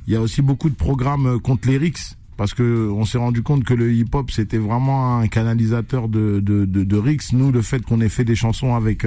y 0.06 0.16
a 0.16 0.20
aussi 0.20 0.42
beaucoup 0.42 0.68
de 0.68 0.74
programmes 0.74 1.40
contre 1.40 1.68
les 1.68 1.78
rixes 1.78 2.16
parce 2.36 2.52
que 2.52 2.90
on 2.90 3.04
s'est 3.04 3.18
rendu 3.18 3.42
compte 3.42 3.64
que 3.64 3.74
le 3.74 3.92
hip-hop 3.92 4.30
c'était 4.30 4.58
vraiment 4.58 5.18
un 5.18 5.28
canalisateur 5.28 6.08
de 6.08 6.40
de 6.40 6.64
de, 6.64 6.84
de 6.84 6.96
rixes. 6.96 7.32
Nous 7.32 7.52
le 7.52 7.62
fait 7.62 7.80
qu'on 7.80 8.00
ait 8.00 8.08
fait 8.08 8.24
des 8.24 8.36
chansons 8.36 8.74
avec 8.74 9.06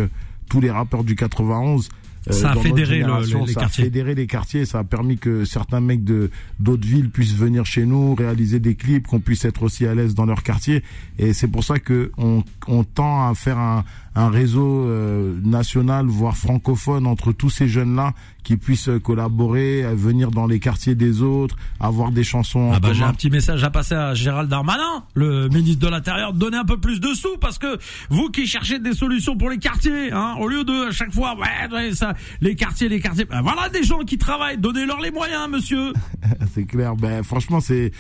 tous 0.50 0.62
les 0.62 0.72
rappeurs 0.72 1.04
du 1.04 1.16
91 1.16 1.86
euh, 1.86 2.07
Ça 2.34 2.52
a 2.52 2.56
dans 2.56 2.62
fédéré 2.62 3.00
le- 3.00 3.06
les- 3.26 3.46
les 3.46 3.54
ça 3.54 3.60
quartiers. 3.62 3.84
a 3.84 3.86
fédéré 3.86 4.16
les 4.16 4.28
quartiers, 4.28 4.66
ça 4.66 4.80
a 4.80 4.84
permis 4.84 5.18
que 5.18 5.46
certains 5.46 5.80
mecs 5.80 6.04
de 6.04 6.30
d'autres 6.60 6.88
villes 6.88 7.10
puissent 7.10 7.36
venir 7.36 7.66
chez 7.66 7.86
nous, 7.86 8.16
réaliser 8.16 8.60
des 8.60 8.76
clips, 8.76 9.08
qu'on 9.08 9.20
puisse 9.20 9.46
être 9.46 9.64
aussi 9.64 9.86
à 9.86 9.96
l'aise 9.96 10.14
dans 10.16 10.26
leur 10.26 10.44
quartier. 10.44 10.84
Et 11.20 11.34
c'est 11.34 11.48
pour 11.48 11.64
ça 11.64 11.80
que 11.80 12.12
on, 12.18 12.44
on 12.68 12.84
tend 12.84 13.28
à 13.30 13.34
faire 13.36 13.58
un, 13.60 13.84
un 14.16 14.30
réseau 14.30 14.86
euh, 14.86 15.40
national, 15.44 16.08
voire 16.08 16.36
francophone, 16.38 17.06
entre 17.08 17.32
tous 17.32 17.50
ces 17.50 17.68
jeunes-là 17.68 18.14
qui 18.48 18.56
puissent 18.56 18.90
collaborer, 19.04 19.84
euh, 19.84 19.94
venir 19.94 20.32
dans 20.32 20.48
les 20.48 20.62
quartiers 20.62 20.96
des 20.96 21.22
autres, 21.22 21.58
avoir 21.82 22.14
des 22.14 22.24
chansons 22.24 22.72
Ah 22.74 22.80
bah 22.80 22.94
j'ai 22.94 23.04
un 23.04 23.12
petit 23.12 23.30
message 23.30 23.62
à 23.66 23.70
passer 23.70 23.94
à 23.94 24.14
Gérald 24.14 24.50
Darmanin, 24.50 25.04
le 25.16 25.50
ministre 25.50 25.86
de 25.86 25.92
l'Intérieur, 25.92 26.32
donnez 26.32 26.56
un 26.56 26.64
peu 26.64 26.80
plus 26.80 27.02
de 27.02 27.14
sous 27.14 27.38
parce 27.42 27.60
que 27.60 27.78
vous 28.10 28.30
qui 28.30 28.48
cherchez 28.48 28.80
des 28.80 28.94
solutions 28.94 29.36
pour 29.36 29.50
les 29.50 29.58
quartiers, 29.58 30.14
hein, 30.14 30.36
au 30.40 30.48
lieu 30.48 30.64
de 30.64 30.88
à 30.88 30.92
chaque 30.92 31.14
fois, 31.14 31.36
ouais, 31.38 31.76
ouais, 31.76 31.94
ça, 31.94 32.14
les 32.40 32.56
quartiers, 32.56 32.88
les 32.88 33.02
quartiers, 33.02 33.26
bah, 33.26 33.42
voilà 33.44 33.68
des 33.68 33.84
gens 33.84 34.00
qui 34.06 34.18
travaillent, 34.18 34.58
donnez-leur 34.58 35.02
les 35.02 35.12
moyens, 35.12 35.50
monsieur. 35.50 35.92
c'est 36.54 36.64
clair. 36.64 36.96
Ben 36.96 37.24
franchement, 37.24 37.60
c'est. 37.60 37.92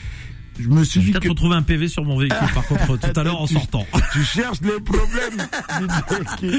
Je 0.60 0.68
me 0.70 0.84
suis 0.84 1.00
J'ai 1.02 1.06
dit 1.08 1.12
peut-être 1.12 1.24
que 1.24 1.30
retrouvé 1.30 1.56
un 1.56 1.62
PV 1.62 1.88
sur 1.88 2.04
mon 2.04 2.18
véhicule 2.18 2.38
par 2.54 2.66
contre 2.66 2.98
tout 3.14 3.20
à 3.20 3.24
l'heure 3.24 3.42
en 3.42 3.48
sortant. 3.48 3.86
tu 4.14 4.24
cherches 4.24 4.62
les 4.62 4.80
problèmes. 4.82 5.48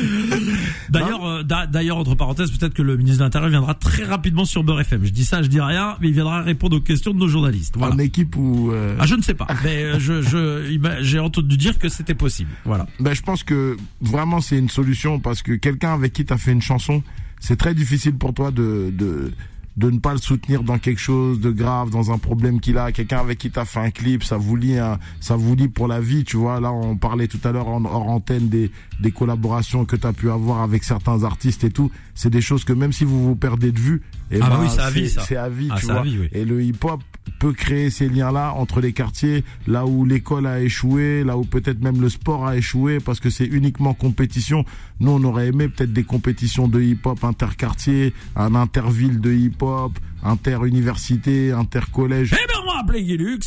D'ailleurs, 0.89 1.25
euh, 1.25 1.43
d'a- 1.43 1.67
d'ailleurs 1.67 1.97
entre 1.99 2.15
parenthèses, 2.15 2.51
peut-être 2.51 2.75
que 2.75 2.83
le 2.83 2.97
ministre 2.97 3.19
de 3.19 3.25
l'Intérieur 3.25 3.51
viendra 3.51 3.75
très 3.75 4.05
rapidement 4.05 4.45
sur 4.45 4.63
Beurre 4.65 4.81
FM. 4.81 5.05
Je 5.05 5.11
dis 5.11 5.25
ça, 5.25 5.43
je 5.43 5.49
dis 5.49 5.61
rien, 5.61 5.97
mais 6.01 6.09
il 6.09 6.15
viendra 6.15 6.43
répondre 6.43 6.77
aux 6.77 6.81
questions 6.81 7.13
de 7.13 7.19
nos 7.19 7.29
journalistes. 7.29 7.75
Voilà. 7.77 7.95
en 7.95 7.99
équipe 7.99 8.37
ou. 8.37 8.71
euh, 8.73 8.97
Ah, 8.99 9.07
je 9.07 9.15
ne 9.15 9.23
sais 9.23 9.35
pas, 9.35 9.47
mais 9.65 9.83
euh, 9.85 9.99
je, 9.99 11.03
j'ai 11.03 11.19
entendu 11.19 11.57
dire 11.57 11.79
que 11.79 11.89
c'était 11.89 12.15
possible. 12.15 12.51
Voilà. 12.65 12.87
Ben, 13.01 13.15
je 13.15 13.23
pense 13.23 13.43
que 13.43 13.77
vraiment 14.01 14.41
c'est 14.41 14.59
une 14.59 14.69
solution 14.71 15.19
parce 15.21 15.43
que 15.43 15.53
quelqu'un 15.53 15.95
avec 15.95 16.13
qui 16.13 16.25
tu 16.25 16.33
as 16.33 16.39
fait 16.39 16.53
une 16.53 16.63
chanson, 16.63 17.03
c'est 17.41 17.57
très 17.57 17.75
difficile 17.75 18.15
pour 18.15 18.35
toi 18.35 18.51
de, 18.51 18.93
de, 18.97 19.33
de 19.79 19.91
ne 19.91 19.99
pas 20.01 20.11
le 20.13 20.19
soutenir 20.19 20.65
dans 20.65 20.79
quelque 20.79 20.99
chose 21.01 21.39
de 21.39 21.53
grave, 21.53 21.91
dans 21.91 22.11
un 22.11 22.19
problème 22.19 22.59
qu'il 22.61 22.77
a. 22.79 22.91
Quelqu'un 22.91 23.19
avec 23.21 23.39
qui 23.39 23.49
tu 23.49 23.59
as 23.61 23.65
fait 23.65 23.79
un 23.79 23.91
clip, 23.93 24.25
ça 24.25 24.37
vous 24.37 24.57
lie, 24.57 24.77
un- 24.77 24.99
ça 25.21 25.37
vous 25.37 25.55
lie 25.55 25.69
pour 25.69 25.87
la 25.87 26.01
vie, 26.01 26.25
tu 26.25 26.37
vois. 26.37 26.59
Là, 26.59 26.73
on 26.73 26.97
parlait 26.97 27.29
tout 27.29 27.39
à 27.45 27.53
l'heure 27.53 27.69
en 27.69 27.85
hors 27.85 28.09
antenne 28.09 28.49
des, 28.49 28.73
des 29.01 29.13
collaborations 29.13 29.85
que 29.85 29.95
tu 29.95 30.05
as 30.07 30.13
pu 30.13 30.31
avoir 30.33 30.63
avec 30.63 30.83
certains 30.83 31.23
artistes 31.23 31.63
et 31.63 31.71
tout. 31.71 31.93
C'est 32.17 32.31
des 32.31 32.41
choses 32.41 32.65
que 32.65 32.73
même 32.73 32.93
si 32.93 33.05
vous 33.05 33.23
vous 33.23 33.37
perdez 33.37 33.71
de 33.71 33.79
vue, 33.79 34.03
eh 34.33 34.39
Ah 34.43 34.49
bah 34.51 34.57
ben, 34.57 34.63
oui, 34.65 34.69
c'est 34.75 34.81
à 34.81 34.91
vie, 34.91 35.09
ça. 35.09 35.23
C'est 35.23 35.37
à 35.37 35.49
vie, 35.49 35.69
Ah, 35.71 35.77
tu 35.79 35.89
à 35.91 35.93
vois. 35.93 36.03
vie, 36.03 36.19
oui. 36.19 36.29
Et 36.33 36.45
le 36.45 36.61
hip-hop 36.61 37.01
peut 37.29 37.53
créer 37.53 37.91
ces 37.91 38.09
liens-là 38.09 38.53
entre 38.55 38.81
les 38.81 38.93
quartiers, 38.93 39.45
là 39.67 39.87
où 39.87 40.05
l'école 40.05 40.47
a 40.47 40.61
échoué, 40.61 41.25
là 41.25 41.37
où 41.37 41.45
peut-être 41.45 41.81
même 41.83 42.01
le 42.01 42.09
sport 42.09 42.47
a 42.47 42.57
échoué, 42.57 42.99
parce 43.01 43.21
que 43.21 43.31
c'est 43.31 43.47
uniquement 43.47 43.95
compétition. 43.95 44.65
Nous, 45.01 45.11
on 45.11 45.23
aurait 45.25 45.49
aimé 45.49 45.69
peut-être 45.69 45.93
des 45.93 46.05
compétitions 46.05 46.69
de 46.69 46.81
hip-hop 46.81 47.23
interquartier, 47.25 48.15
un 48.37 48.55
interville 48.55 49.21
de 49.21 49.33
hip-hop, 49.33 49.93
inter-université, 50.23 51.53
inter-collège. 51.53 52.35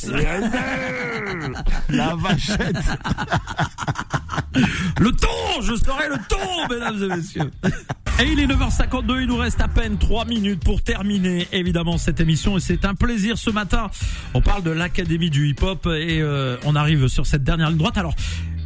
La 1.90 2.16
vachette 2.16 2.78
Le 5.00 5.12
ton, 5.12 5.62
je 5.62 5.76
serai 5.76 6.10
le 6.10 6.18
ton, 6.28 6.68
mesdames 6.70 7.04
et 7.04 7.16
messieurs. 7.16 7.52
Et 8.20 8.26
il 8.26 8.40
est 8.40 8.46
9h52, 8.46 9.22
il 9.22 9.28
nous 9.28 9.38
reste 9.38 9.62
à 9.62 9.68
peine 9.68 9.98
3 9.98 10.26
minutes 10.26 10.64
pour 10.64 10.84
terminer 10.84 11.48
évidemment 11.54 11.98
cette 11.98 12.20
émission 12.20 12.58
et 12.58 12.60
c'est 12.60 12.86
un 12.86 12.94
plaisir 12.94 13.38
ce 13.38 13.50
matin. 13.50 13.90
On 14.34 14.42
parle 14.42 14.62
de 14.64 14.72
l'Académie 14.72 15.30
du 15.30 15.50
hip-hop 15.50 15.88
et 15.88 16.22
euh, 16.22 16.58
on 16.66 16.76
arrive 16.76 17.08
sur 17.08 17.26
cette 17.26 17.44
dernière 17.44 17.70
ligne 17.70 17.80
droite. 17.80 17.98
Alors, 17.98 18.14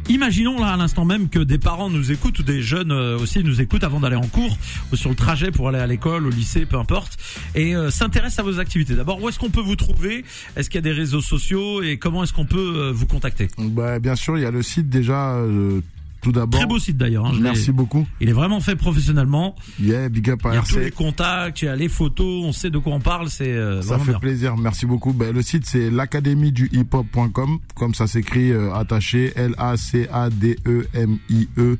Imaginons 0.08 0.60
là 0.60 0.68
à 0.68 0.76
l'instant 0.76 1.04
même 1.04 1.28
que 1.28 1.40
des 1.40 1.58
parents 1.58 1.90
nous 1.90 2.12
écoutent 2.12 2.38
ou 2.38 2.44
des 2.44 2.62
jeunes 2.62 2.92
euh, 2.92 3.18
aussi 3.18 3.42
nous 3.42 3.60
écoutent 3.60 3.82
avant 3.82 3.98
d'aller 3.98 4.14
en 4.14 4.26
cours 4.28 4.56
ou 4.92 4.96
sur 4.96 5.10
le 5.10 5.16
trajet 5.16 5.50
pour 5.50 5.68
aller 5.68 5.80
à 5.80 5.86
l'école, 5.86 6.26
au 6.26 6.30
lycée, 6.30 6.64
peu 6.64 6.76
importe, 6.76 7.16
et 7.56 7.74
euh, 7.74 7.90
s'intéressent 7.90 8.38
à 8.46 8.48
vos 8.48 8.60
activités. 8.60 8.94
D'abord, 8.94 9.20
où 9.20 9.28
est-ce 9.28 9.38
qu'on 9.40 9.50
peut 9.50 9.60
vous 9.60 9.74
trouver? 9.74 10.24
Est-ce 10.56 10.70
qu'il 10.70 10.76
y 10.76 10.78
a 10.78 10.82
des 10.82 10.92
réseaux 10.92 11.20
sociaux? 11.20 11.82
Et 11.82 11.98
comment 11.98 12.22
est-ce 12.22 12.32
qu'on 12.32 12.46
peut 12.46 12.74
euh, 12.76 12.92
vous 12.92 13.06
contacter? 13.06 13.48
Bah, 13.58 13.98
Bien 13.98 14.14
sûr, 14.14 14.38
il 14.38 14.42
y 14.42 14.46
a 14.46 14.52
le 14.52 14.62
site 14.62 14.88
déjà, 14.88 15.34
euh, 15.38 15.80
tout 16.26 16.32
d'abord. 16.32 16.58
Très 16.58 16.66
beau 16.68 16.80
site 16.80 16.96
d'ailleurs. 16.96 17.24
hein, 17.26 17.32
Merci 17.40 17.70
beaucoup. 17.70 18.04
Il 18.20 18.28
est 18.28 18.32
vraiment 18.32 18.58
fait 18.58 18.74
professionnellement. 18.74 19.54
Yeah, 19.80 20.08
big 20.08 20.28
up 20.30 20.44
à 20.44 20.48
Il 20.50 20.54
y 20.56 20.58
a 20.58 20.62
tous 20.62 20.78
les 20.78 20.90
contacts, 20.90 21.62
il 21.62 21.66
y 21.66 21.68
a 21.68 21.76
les 21.76 21.88
photos, 21.88 22.44
on 22.44 22.50
sait 22.50 22.68
de 22.70 22.78
quoi 22.78 22.94
on 22.94 23.00
parle, 23.00 23.28
c'est 23.28 23.52
euh, 23.52 23.80
Ça 23.80 23.96
fait 24.00 24.10
bien. 24.10 24.18
plaisir, 24.18 24.56
merci 24.56 24.86
beaucoup. 24.86 25.12
Ben, 25.12 25.32
le 25.32 25.40
site 25.42 25.66
c'est 25.66 25.88
l'académie 25.88 26.50
du 26.50 26.68
hip-hop.com, 26.72 27.58
comme 27.76 27.94
ça 27.94 28.08
s'écrit 28.08 28.50
euh, 28.50 28.74
attaché 28.74 29.32
L 29.36 29.54
A 29.56 29.76
C 29.76 30.08
A 30.12 30.28
D 30.30 30.56
E 30.66 30.86
M 30.94 31.18
I 31.30 31.48
E 31.58 31.78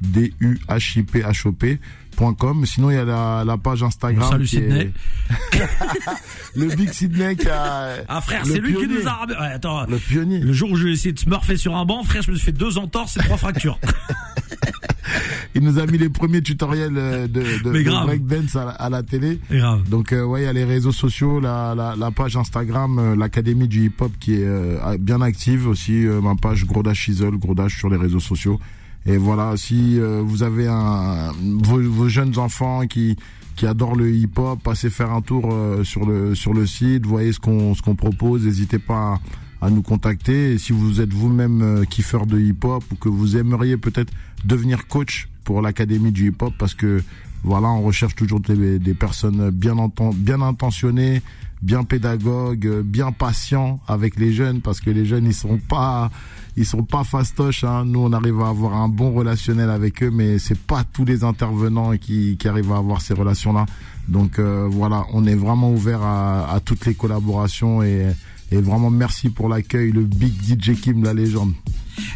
D 0.00 0.32
U 0.40 0.56
H 0.68 1.00
I 1.00 1.02
P 1.02 1.20
H 1.22 1.48
O 1.48 1.52
P.com. 2.16 2.64
Sinon 2.66 2.90
il 2.90 2.94
y 2.94 2.98
a 2.98 3.04
la, 3.04 3.42
la 3.46 3.56
page 3.58 3.82
Instagram 3.82 4.38
qui 4.40 4.46
Sydney. 4.48 4.92
est 5.54 5.58
le 6.56 6.66
Big 6.74 6.92
Sydney 6.92 7.36
qui 7.36 7.48
a 7.48 7.96
Ah 8.08 8.20
frère, 8.20 8.42
c'est 8.44 8.58
lui 8.58 8.74
qui 8.74 8.86
nous 8.86 9.06
a. 9.06 9.26
Ouais, 9.28 9.52
attends, 9.54 9.86
le 9.86 9.96
pionnier. 9.98 10.38
le 10.40 10.52
jour 10.52 10.70
où 10.72 10.76
j'ai 10.76 10.90
essayé 10.92 11.12
de 11.12 11.18
smurfer 11.18 11.56
sur 11.56 11.76
un 11.76 11.84
banc, 11.84 12.02
frère, 12.04 12.22
je 12.22 12.30
me 12.30 12.36
suis 12.36 12.46
fait 12.46 12.52
deux 12.52 12.78
entorses 12.78 13.16
et 13.16 13.20
trois 13.20 13.36
fractures. 13.36 13.78
Il 15.54 15.62
nous 15.62 15.78
a 15.80 15.86
mis 15.86 15.98
les 15.98 16.08
premiers 16.08 16.40
tutoriels 16.42 16.96
euh, 16.96 17.26
de, 17.26 17.40
de, 17.40 17.64
de 17.64 18.04
breakdance 18.04 18.54
à 18.54 18.64
la, 18.66 18.70
à 18.70 18.90
la 18.90 19.02
télé. 19.02 19.40
Grave. 19.50 19.88
Donc 19.88 20.12
euh, 20.12 20.22
ouais, 20.24 20.42
il 20.42 20.44
y 20.44 20.48
a 20.48 20.52
les 20.52 20.64
réseaux 20.64 20.92
sociaux, 20.92 21.40
la, 21.40 21.74
la, 21.74 21.96
la 21.96 22.10
page 22.12 22.36
Instagram, 22.36 22.98
euh, 22.98 23.16
l'académie 23.16 23.66
du 23.66 23.86
hip-hop 23.86 24.12
qui 24.20 24.34
est 24.34 24.44
euh, 24.46 24.96
bien 25.00 25.20
active 25.20 25.66
aussi, 25.66 25.92
ma 26.22 26.34
page 26.36 26.64
Grodash 26.66 26.98
Chisel, 27.00 27.32
Grodash 27.38 27.76
sur 27.78 27.88
les 27.88 27.96
réseaux 27.96 28.20
sociaux. 28.20 28.60
Et 29.06 29.16
voilà, 29.16 29.56
si 29.56 29.98
vous 29.98 30.42
avez 30.42 30.68
un, 30.68 31.32
jeunes 32.10 32.38
enfants 32.38 32.86
qui 32.86 33.16
adorent 33.62 33.96
le 33.96 34.10
hip-hop, 34.10 34.62
passez 34.62 34.90
faire 34.90 35.10
un 35.10 35.20
tour 35.20 35.50
euh, 35.52 35.84
sur 35.84 36.06
le 36.06 36.34
sur 36.34 36.54
le 36.54 36.66
site, 36.66 37.04
voyez 37.04 37.32
ce 37.32 37.38
qu'on 37.38 37.94
propose, 37.94 38.46
n'hésitez 38.46 38.78
pas 38.78 39.20
à, 39.60 39.70
nous 39.70 39.82
contacter. 39.82 40.56
Si 40.56 40.72
vous 40.72 41.00
êtes 41.00 41.12
vous-même 41.12 41.60
euh, 41.62 41.84
kiffeur 41.84 42.26
de 42.26 42.38
hip-hop 42.38 42.82
ou 42.90 42.94
que 42.94 43.10
vous 43.10 43.36
aimeriez 43.36 43.76
peut-être 43.76 44.12
devenir 44.44 44.86
coach 44.86 45.28
pour 45.44 45.60
l'académie 45.60 46.12
du 46.12 46.28
hip-hop, 46.28 46.54
parce 46.58 46.74
que 46.74 47.02
voilà, 47.42 47.68
on 47.68 47.82
recherche 47.82 48.14
toujours 48.14 48.40
des, 48.40 48.94
personnes 48.94 49.50
bien, 49.50 49.74
bien 50.14 50.42
intentionnées, 50.42 51.22
bien 51.62 51.84
pédagogues, 51.84 52.82
bien 52.82 53.12
patients 53.12 53.80
avec 53.88 54.18
les 54.18 54.32
jeunes 54.32 54.60
parce 54.60 54.80
que 54.80 54.90
les 54.90 55.06
jeunes 55.06 55.26
ils 55.26 55.34
sont 55.34 55.58
pas 55.58 56.10
ils 56.56 56.66
sont 56.66 56.82
pas 56.82 57.04
fastoches. 57.04 57.64
Hein. 57.64 57.84
Nous 57.86 58.00
on 58.00 58.12
arrive 58.12 58.40
à 58.40 58.48
avoir 58.48 58.74
un 58.74 58.88
bon 58.88 59.12
relationnel 59.12 59.70
avec 59.70 60.02
eux, 60.02 60.10
mais 60.10 60.38
c'est 60.38 60.58
pas 60.58 60.84
tous 60.84 61.04
les 61.04 61.24
intervenants 61.24 61.96
qui, 61.96 62.36
qui 62.36 62.48
arrivent 62.48 62.72
à 62.72 62.78
avoir 62.78 63.00
ces 63.00 63.14
relations 63.14 63.52
là. 63.52 63.66
Donc 64.08 64.38
euh, 64.38 64.66
voilà, 64.70 65.06
on 65.12 65.26
est 65.26 65.34
vraiment 65.34 65.70
ouvert 65.70 66.02
à, 66.02 66.52
à 66.52 66.60
toutes 66.60 66.84
les 66.86 66.94
collaborations 66.94 67.82
et, 67.82 68.06
et 68.50 68.60
vraiment 68.60 68.90
merci 68.90 69.28
pour 69.30 69.48
l'accueil, 69.48 69.92
le 69.92 70.02
Big 70.02 70.32
DJ 70.42 70.80
Kim, 70.80 71.04
la 71.04 71.14
légende. 71.14 71.52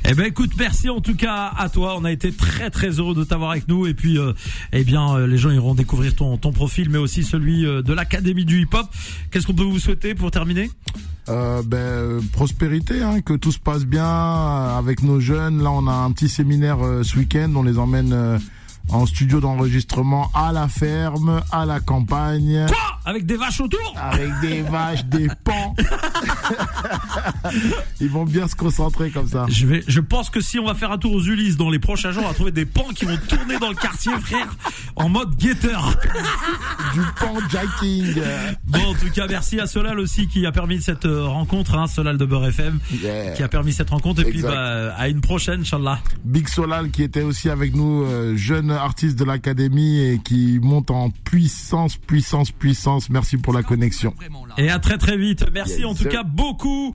Eh 0.09 0.15
ben 0.15 0.27
écoute, 0.27 0.53
merci 0.59 0.89
en 0.89 1.01
tout 1.01 1.15
cas 1.15 1.53
à 1.57 1.69
toi. 1.69 1.97
On 1.99 2.05
a 2.05 2.13
été 2.13 2.33
très 2.33 2.71
très 2.71 2.89
heureux 2.91 3.15
de 3.15 3.25
t'avoir 3.25 3.51
avec 3.51 3.69
nous. 3.69 3.87
Et 3.87 3.95
puis, 3.95 4.19
euh, 4.19 4.33
eh 4.73 4.85
bien, 4.85 5.15
euh, 5.15 5.27
les 5.27 5.37
gens 5.37 5.51
iront 5.51 5.75
découvrir 5.75 6.15
ton 6.15 6.39
ton 6.39 6.53
profil, 6.53 6.89
mais 6.89 6.99
aussi 6.99 7.23
celui 7.23 7.67
euh, 7.67 7.83
de 7.83 7.93
l'Académie 7.93 8.45
du 8.45 8.63
hip 8.63 8.69
hop. 8.73 8.87
Qu'est-ce 9.31 9.47
qu'on 9.47 9.55
peut 9.55 9.63
vous 9.63 9.79
souhaiter 9.79 10.15
pour 10.15 10.31
terminer? 10.31 10.71
Euh, 11.31 11.63
ben, 11.65 12.21
prospérité, 12.33 13.01
hein, 13.01 13.23
que 13.23 13.33
tout 13.33 13.53
se 13.53 13.59
passe 13.59 13.87
bien 13.87 14.05
avec 14.05 15.03
nos 15.03 15.21
jeunes. 15.21 15.63
Là, 15.63 15.71
on 15.71 15.87
a 15.87 15.93
un 15.93 16.13
petit 16.13 16.29
séminaire 16.29 16.85
euh, 16.85 17.03
ce 17.03 17.17
week-end. 17.17 17.51
On 17.57 17.63
les 17.63 17.79
emmène 17.79 18.13
euh, 18.13 18.39
en 18.91 19.07
studio 19.07 19.41
d'enregistrement 19.41 20.31
à 20.35 20.53
la 20.53 20.69
ferme, 20.69 21.43
à 21.51 21.65
la 21.67 21.81
campagne, 21.81 22.67
Avec 23.05 23.27
des 23.27 23.37
vaches 23.37 23.61
autour? 23.61 23.95
Avec 24.01 24.31
des 24.41 24.63
vaches, 24.71 25.05
des 25.07 25.29
pans. 25.43 25.75
Ils 28.01 28.09
vont 28.11 28.25
bien 28.25 28.49
se 28.49 28.55
concentrer 28.57 29.11
comme 29.11 29.29
ça. 29.29 29.47
Je 29.49 29.67
vais, 29.67 29.83
je 29.87 30.01
pense 30.01 30.31
que 30.31 30.41
si 30.41 30.59
on 30.59 30.67
va 30.67 30.75
faire 30.75 30.91
un 30.93 30.99
tour 30.99 31.13
aux 31.13 31.23
Ulysses 31.23 31.57
dans 31.57 31.71
les 31.71 31.79
prochains 31.79 32.13
jours, 32.13 32.25
on 32.25 32.29
va 32.29 32.35
trouver 32.35 32.53
des 32.53 32.67
pans 32.67 32.89
qui 32.95 33.05
vont 33.05 33.17
tourner 33.29 33.59
dans 33.59 33.69
le 33.69 33.75
quartier, 33.75 34.13
frère, 34.21 34.55
en 34.97 35.09
mode 35.09 35.35
guetteur. 35.37 35.91
Du 36.93 37.01
pan 37.19 37.35
jacking. 37.51 38.15
Bon, 38.67 38.81
en 38.91 38.95
tout 38.95 39.11
cas, 39.15 39.27
merci 39.29 39.61
à 39.61 39.67
Solal 39.67 39.99
aussi 39.99 40.27
qui 40.29 40.47
a 40.47 40.53
permis 40.53 40.81
cette 40.81 41.07
euh, 41.07 41.25
rencontre, 41.25 41.75
hein, 41.77 41.87
Solal 41.87 42.19
de 42.19 42.25
Beurre 42.25 42.47
FM, 42.49 42.79
Yeah. 43.03 43.33
qui 43.33 43.43
a 43.43 43.49
permis 43.49 43.73
cette 43.73 43.91
rencontre. 43.91 44.21
Et 44.23 44.25
puis, 44.31 44.43
bah, 44.43 44.95
à 44.97 45.09
une 45.09 45.21
prochaine, 45.21 45.61
Inch'Allah. 45.63 45.99
Big 46.25 46.49
Solal 46.49 46.91
qui 46.91 47.03
était 47.03 47.23
aussi 47.23 47.51
avec 47.51 47.75
nous, 47.75 48.05
euh, 48.05 48.37
jeune 48.37 48.71
artiste 48.77 49.19
de 49.19 49.25
l'académie 49.25 50.01
et 50.01 50.19
qui 50.19 50.59
monte 50.63 50.91
en 50.91 51.11
puissance, 51.11 51.97
puissance, 51.97 52.51
puissance. 52.51 53.11
Merci 53.11 53.37
pour 53.37 53.53
la 53.53 53.63
connexion. 53.63 54.15
Et 54.59 54.71
à 54.71 54.79
très 54.79 54.99
très 54.99 55.17
vite. 55.17 55.45
Merci 55.53 55.79
Yes, 55.79 55.87
en 55.87 55.95
tout 55.95 56.03
sir. 56.03 56.11
cas 56.11 56.23
beaucoup. 56.23 56.83